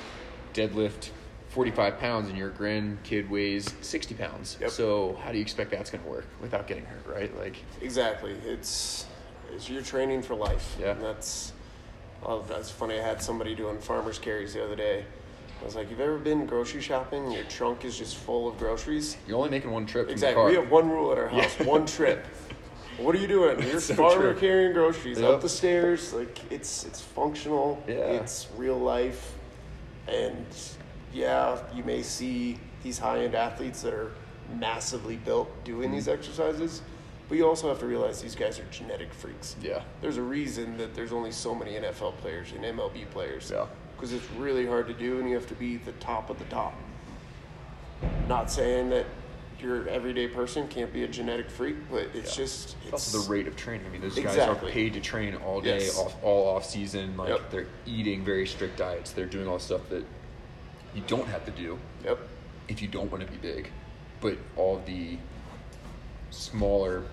deadlift 0.53 1.11
45 1.49 1.99
pounds 1.99 2.29
and 2.29 2.37
your 2.37 2.49
grandkid 2.49 3.29
weighs 3.29 3.73
60 3.81 4.15
pounds. 4.15 4.57
Yep. 4.59 4.69
So 4.71 5.19
how 5.23 5.31
do 5.31 5.37
you 5.37 5.41
expect 5.43 5.71
that's 5.71 5.89
going 5.89 6.03
to 6.03 6.09
work 6.09 6.25
without 6.41 6.65
getting 6.65 6.85
hurt, 6.85 7.05
right? 7.05 7.37
Like, 7.37 7.57
Exactly. 7.81 8.33
It's 8.45 9.05
it's 9.53 9.69
your 9.69 9.81
training 9.81 10.21
for 10.21 10.33
life. 10.33 10.77
Yeah. 10.79 10.91
And 10.91 11.01
that's 11.01 11.53
oh, 12.23 12.41
that's 12.47 12.71
funny. 12.71 12.99
I 12.99 13.03
had 13.03 13.21
somebody 13.21 13.53
doing 13.53 13.79
farmers 13.79 14.17
carries 14.17 14.53
the 14.53 14.63
other 14.63 14.75
day. 14.75 15.05
I 15.61 15.65
was 15.65 15.75
like, 15.75 15.89
"You've 15.89 15.99
ever 16.01 16.17
been 16.17 16.45
grocery 16.45 16.81
shopping? 16.81 17.31
Your 17.31 17.43
trunk 17.45 17.85
is 17.85 17.97
just 17.97 18.17
full 18.17 18.47
of 18.47 18.57
groceries." 18.57 19.17
you're 19.27 19.37
only 19.37 19.49
making 19.49 19.71
one 19.71 19.85
trip 19.85 20.09
Exactly. 20.09 20.43
the 20.43 20.49
We 20.49 20.55
have 20.55 20.71
one 20.71 20.89
rule 20.89 21.11
at 21.11 21.17
our 21.17 21.27
house: 21.27 21.55
Yeah. 21.59 21.65
one 21.65 21.85
trip. 21.85 22.25
What 22.97 23.15
are 23.15 23.19
you 23.19 23.27
doing? 23.27 23.59
You're 23.67 23.79
So 23.79 23.95
farmer 23.95 24.33
true. 24.33 24.39
carrying 24.39 24.73
groceries 24.73 25.19
Yep. 25.19 25.29
up 25.29 25.41
the 25.41 25.49
stairs. 25.49 26.13
Like 26.13 26.39
it's 26.51 26.83
it's 26.85 26.99
functional. 27.01 27.81
Yeah. 27.87 27.95
It's 27.95 28.47
real 28.57 28.77
life, 28.77 29.33
and 30.07 30.45
yeah, 31.13 31.57
you 31.73 31.83
may 31.83 32.01
see 32.03 32.57
these 32.83 32.97
high 32.99 33.19
end 33.23 33.35
athletes 33.35 33.81
that 33.83 33.93
are 33.93 34.11
massively 34.59 35.15
built 35.17 35.49
doing 35.63 35.91
these 35.91 36.07
Mm-hmm. 36.07 36.13
exercises, 36.19 36.81
but 37.29 37.37
you 37.37 37.47
also 37.47 37.69
have 37.69 37.79
to 37.79 37.85
realize 37.85 38.21
these 38.21 38.35
guys 38.35 38.59
are 38.59 38.65
genetic 38.71 39.13
freaks. 39.13 39.55
Yeah. 39.61 39.83
There's 40.01 40.17
a 40.17 40.21
reason 40.21 40.77
that 40.77 40.93
there's 40.95 41.13
only 41.13 41.31
so 41.31 41.53
many 41.55 41.71
NFL 41.73 42.17
players 42.17 42.51
and 42.51 42.63
MLB 42.65 43.05
players. 43.11 43.51
Yeah. 43.53 43.67
Because 44.01 44.13
it's 44.13 44.31
really 44.31 44.65
hard 44.65 44.87
to 44.87 44.95
do, 44.95 45.19
and 45.19 45.29
you 45.29 45.35
have 45.35 45.45
to 45.45 45.53
be 45.53 45.77
the 45.77 45.91
top 45.93 46.31
of 46.31 46.39
the 46.39 46.45
top. 46.45 46.73
Not 48.27 48.49
saying 48.49 48.89
that 48.89 49.05
your 49.59 49.87
everyday 49.87 50.27
person 50.27 50.67
can't 50.69 50.91
be 50.91 51.03
a 51.03 51.07
genetic 51.07 51.51
freak, 51.51 51.75
but 51.91 52.07
it's 52.15 52.35
Yeah. 52.35 52.45
just 52.45 52.75
it's 52.83 52.93
also 52.93 53.19
the 53.21 53.29
rate 53.29 53.47
of 53.47 53.55
training. 53.55 53.85
I 53.85 53.89
mean, 53.91 54.01
those 54.01 54.17
guys 54.17 54.39
are 54.39 54.55
paid 54.55 54.93
to 54.93 55.01
train 55.01 55.35
all 55.35 55.61
day, 55.61 55.81
Yes. 55.81 55.99
off, 55.99 56.15
all 56.23 56.47
off 56.55 56.65
season. 56.65 57.15
Like 57.15 57.29
Yep. 57.29 57.51
they're 57.51 57.67
eating 57.85 58.25
very 58.25 58.47
strict 58.47 58.77
diets. 58.77 59.11
They're 59.11 59.27
doing 59.27 59.47
all 59.47 59.59
stuff 59.59 59.87
that 59.89 60.03
you 60.95 61.03
don't 61.05 61.27
have 61.27 61.45
to 61.45 61.51
do 61.51 61.77
Yep. 62.03 62.17
if 62.69 62.81
you 62.81 62.87
don't 62.87 63.11
want 63.11 63.23
to 63.23 63.31
be 63.31 63.37
big. 63.37 63.69
But 64.19 64.39
all 64.57 64.81
the 64.83 65.19
smaller 66.31 67.03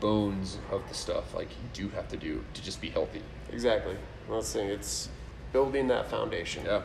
bones 0.00 0.56
of 0.70 0.88
the 0.88 0.94
stuff, 0.94 1.34
like 1.34 1.50
you 1.50 1.68
do 1.74 1.88
have 1.90 2.08
to 2.08 2.16
do 2.16 2.42
to 2.54 2.62
just 2.62 2.80
be 2.80 2.88
healthy. 2.88 3.20
Exactly. 3.52 3.96
I'm 4.28 4.32
not 4.34 4.44
saying 4.44 4.70
it's 4.70 5.10
building 5.52 5.88
that 5.88 6.10
foundation. 6.10 6.64
Yeah. 6.64 6.82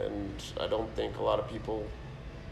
And 0.00 0.42
I 0.60 0.66
don't 0.66 0.90
think 0.96 1.18
a 1.18 1.22
lot 1.22 1.38
of 1.38 1.48
people 1.48 1.86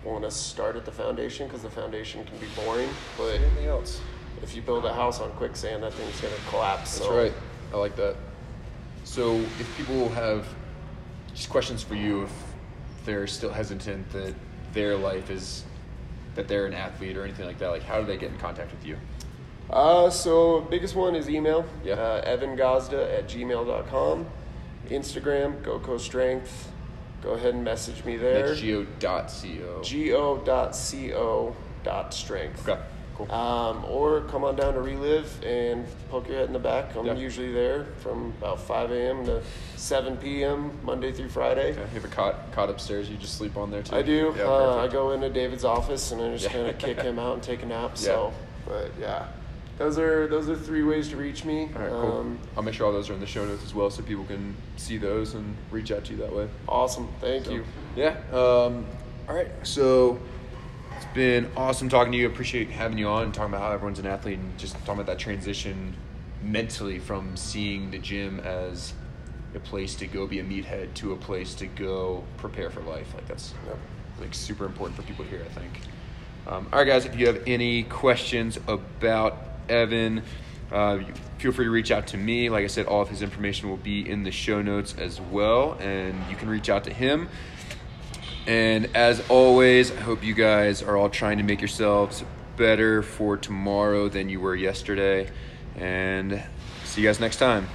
want 0.04 0.24
to 0.24 0.30
start 0.30 0.76
at 0.76 0.84
the 0.84 0.92
foundation 0.92 1.46
because 1.46 1.62
the 1.62 1.70
foundation 1.70 2.24
can 2.24 2.38
be 2.38 2.46
boring. 2.56 2.88
But 3.16 3.34
Anything 3.34 3.66
else? 3.66 4.00
if 4.42 4.54
you 4.56 4.62
build 4.62 4.84
a 4.84 4.92
house 4.94 5.20
on 5.20 5.30
quicksand, 5.32 5.82
that 5.82 5.92
thing's 5.92 6.20
gonna 6.20 6.34
collapse. 6.48 6.98
That's 6.98 7.08
so- 7.08 7.16
right. 7.16 7.32
I 7.72 7.76
like 7.76 7.96
that. 7.96 8.16
So, 9.04 9.36
if 9.36 9.76
people 9.76 10.08
have 10.10 10.46
just 11.34 11.50
questions 11.50 11.82
for 11.82 11.94
you, 11.94 12.24
if 12.24 12.32
they're 13.04 13.26
still 13.26 13.50
hesitant 13.52 14.10
that 14.12 14.34
their 14.72 14.96
life 14.96 15.30
is 15.30 15.64
that 16.34 16.46
they're 16.48 16.66
an 16.66 16.74
athlete 16.74 17.16
or 17.16 17.24
anything 17.24 17.46
like 17.46 17.58
that, 17.58 17.68
like 17.70 17.82
how 17.82 18.00
do 18.00 18.06
they 18.06 18.16
get 18.16 18.30
in 18.30 18.38
contact 18.38 18.70
with 18.70 18.84
you? 18.84 18.96
Uh, 19.68 20.10
so 20.10 20.60
biggest 20.62 20.94
one 20.94 21.14
is 21.14 21.28
email. 21.28 21.64
Yeah. 21.84 21.94
Uh, 21.94 22.22
Evan 22.24 22.56
Gosda 22.56 23.12
at 23.18 23.28
gmail.com. 23.28 24.26
Instagram, 24.90 25.62
GoCo 25.62 25.98
Strength. 25.98 26.70
Go 27.22 27.30
ahead 27.32 27.54
and 27.54 27.62
message 27.64 28.04
me 28.04 28.16
there. 28.16 28.48
That's 28.48 28.60
geo.co. 28.60 29.82
Go.co 29.82 31.56
dot 31.84 32.12
strength. 32.14 32.68
Okay, 32.68 32.80
Cool. 33.16 33.30
Um, 33.30 33.84
or 33.86 34.22
come 34.22 34.44
on 34.44 34.56
down 34.56 34.72
to 34.74 34.80
Relive 34.80 35.42
and 35.44 35.86
poke 36.10 36.26
your 36.28 36.38
head 36.38 36.46
in 36.46 36.52
the 36.54 36.58
back. 36.58 36.94
I'm 36.96 37.04
Yeah. 37.06 37.14
usually 37.14 37.52
there 37.52 37.84
from 37.98 38.32
about 38.38 38.60
5 38.60 38.90
a.m. 38.92 39.24
to 39.26 39.42
7 39.76 40.16
p.m. 40.16 40.70
Monday 40.82 41.12
through 41.12 41.28
Friday. 41.28 41.72
Okay. 41.72 41.80
You 41.80 42.00
have 42.00 42.04
a 42.04 42.08
cot 42.08 42.52
cot 42.52 42.70
upstairs. 42.70 43.10
You 43.10 43.16
just 43.18 43.36
sleep 43.36 43.56
on 43.58 43.70
there 43.70 43.82
too. 43.82 43.94
I 43.96 44.00
do. 44.02 44.34
Yeah, 44.36 44.44
uh, 44.44 44.70
I 44.70 44.74
perfect. 44.76 44.92
go 44.94 45.10
into 45.12 45.28
David's 45.28 45.64
office 45.64 46.12
and 46.12 46.22
I 46.22 46.30
just 46.32 46.44
Yeah. 46.46 46.52
kind 46.52 46.66
of 46.68 46.78
kick 46.78 47.00
him 47.00 47.18
out 47.18 47.34
and 47.34 47.42
take 47.42 47.62
a 47.62 47.66
nap. 47.66 47.98
So, 47.98 48.32
but 48.66 48.90
yeah, 48.98 49.26
those 49.80 49.98
are 49.98 50.26
those 50.28 50.48
are 50.50 50.54
three 50.56 50.82
ways 50.84 51.08
to 51.08 51.16
reach 51.16 51.44
me. 51.46 51.70
All 51.74 51.80
right, 51.80 51.90
cool. 51.90 52.18
Um, 52.20 52.38
I'll 52.54 52.62
make 52.62 52.74
sure 52.74 52.86
all 52.86 52.92
those 52.92 53.08
are 53.08 53.14
in 53.14 53.20
the 53.20 53.26
show 53.26 53.46
notes 53.46 53.64
as 53.64 53.74
well, 53.74 53.90
so 53.90 54.02
people 54.02 54.24
can 54.24 54.54
see 54.76 54.98
those 54.98 55.32
and 55.34 55.56
reach 55.70 55.90
out 55.90 56.04
to 56.04 56.12
you 56.12 56.18
that 56.18 56.32
way. 56.34 56.48
awesome. 56.68 57.08
Thank 57.20 57.46
So, 57.46 57.52
you. 57.52 57.64
Yeah. 57.96 58.18
Um, 58.30 58.84
all 59.26 59.34
right. 59.34 59.48
So 59.62 60.18
it's 60.96 61.06
been 61.14 61.50
awesome 61.56 61.88
talking 61.88 62.12
to 62.12 62.18
you. 62.18 62.26
Appreciate 62.26 62.68
having 62.68 62.98
you 62.98 63.08
on 63.08 63.22
and 63.24 63.32
talking 63.34 63.54
about 63.54 63.62
how 63.62 63.72
everyone's 63.72 63.98
an 63.98 64.06
athlete 64.06 64.38
and 64.38 64.58
just 64.58 64.74
talking 64.80 64.94
about 64.94 65.06
that 65.06 65.18
transition 65.18 65.94
mentally 66.42 66.98
from 66.98 67.34
seeing 67.36 67.90
the 67.90 67.98
gym 67.98 68.38
as 68.40 68.92
a 69.54 69.60
place 69.60 69.94
to 69.94 70.06
go 70.06 70.26
be 70.26 70.40
a 70.40 70.44
meathead 70.44 70.92
to 70.94 71.12
a 71.12 71.16
place 71.16 71.54
to 71.54 71.66
go 71.66 72.22
prepare 72.36 72.68
for 72.68 72.82
life. 72.82 73.14
Like 73.14 73.26
that's 73.26 73.54
Yep. 73.66 73.78
like 74.20 74.34
super 74.34 74.66
important 74.66 74.96
for 75.00 75.04
people 75.04 75.24
to 75.24 75.30
hear. 75.30 75.40
I 75.40 75.48
think. 75.58 75.72
Um, 76.46 76.66
all 76.70 76.80
right, 76.80 76.86
guys. 76.86 77.06
If 77.06 77.16
you 77.18 77.26
have 77.28 77.42
any 77.46 77.84
questions 77.84 78.58
about 78.68 79.38
Evan, 79.70 80.22
uh, 80.70 80.98
feel 81.38 81.52
free 81.52 81.64
to 81.64 81.70
reach 81.70 81.90
out 81.90 82.08
to 82.08 82.16
me. 82.16 82.50
Like 82.50 82.64
I 82.64 82.68
said, 82.68 82.86
all 82.86 83.00
of 83.00 83.08
his 83.08 83.22
information 83.22 83.70
will 83.70 83.76
be 83.76 84.08
in 84.08 84.22
the 84.24 84.30
show 84.30 84.60
notes 84.60 84.94
as 84.98 85.20
well, 85.20 85.72
and 85.80 86.14
you 86.28 86.36
can 86.36 86.48
reach 86.48 86.68
out 86.68 86.84
to 86.84 86.92
him. 86.92 87.28
And 88.46 88.94
as 88.96 89.22
always, 89.28 89.90
I 89.92 90.00
hope 90.00 90.24
you 90.24 90.34
guys 90.34 90.82
are 90.82 90.96
all 90.96 91.08
trying 91.08 91.38
to 91.38 91.44
make 91.44 91.60
yourselves 91.60 92.24
better 92.56 93.02
for 93.02 93.36
tomorrow 93.36 94.08
than 94.08 94.28
you 94.28 94.40
were 94.40 94.54
yesterday. 94.54 95.30
And 95.76 96.42
see 96.84 97.02
you 97.02 97.08
guys 97.08 97.20
next 97.20 97.36
time. 97.36 97.68